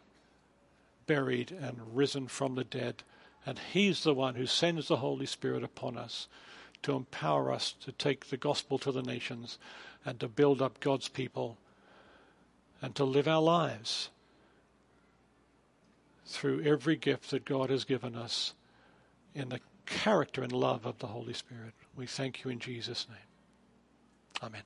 [1.05, 3.03] buried, and risen from the dead.
[3.45, 6.27] And He's the one who sends the Holy Spirit upon us
[6.83, 9.57] to empower us to take the gospel to the nations
[10.05, 11.57] and to build up God's people
[12.81, 14.09] and to live our lives
[16.25, 18.53] through every gift that God has given us
[19.33, 21.73] in the character and love of the Holy Spirit.
[21.95, 24.43] We thank you in Jesus' name.
[24.43, 24.63] Amen.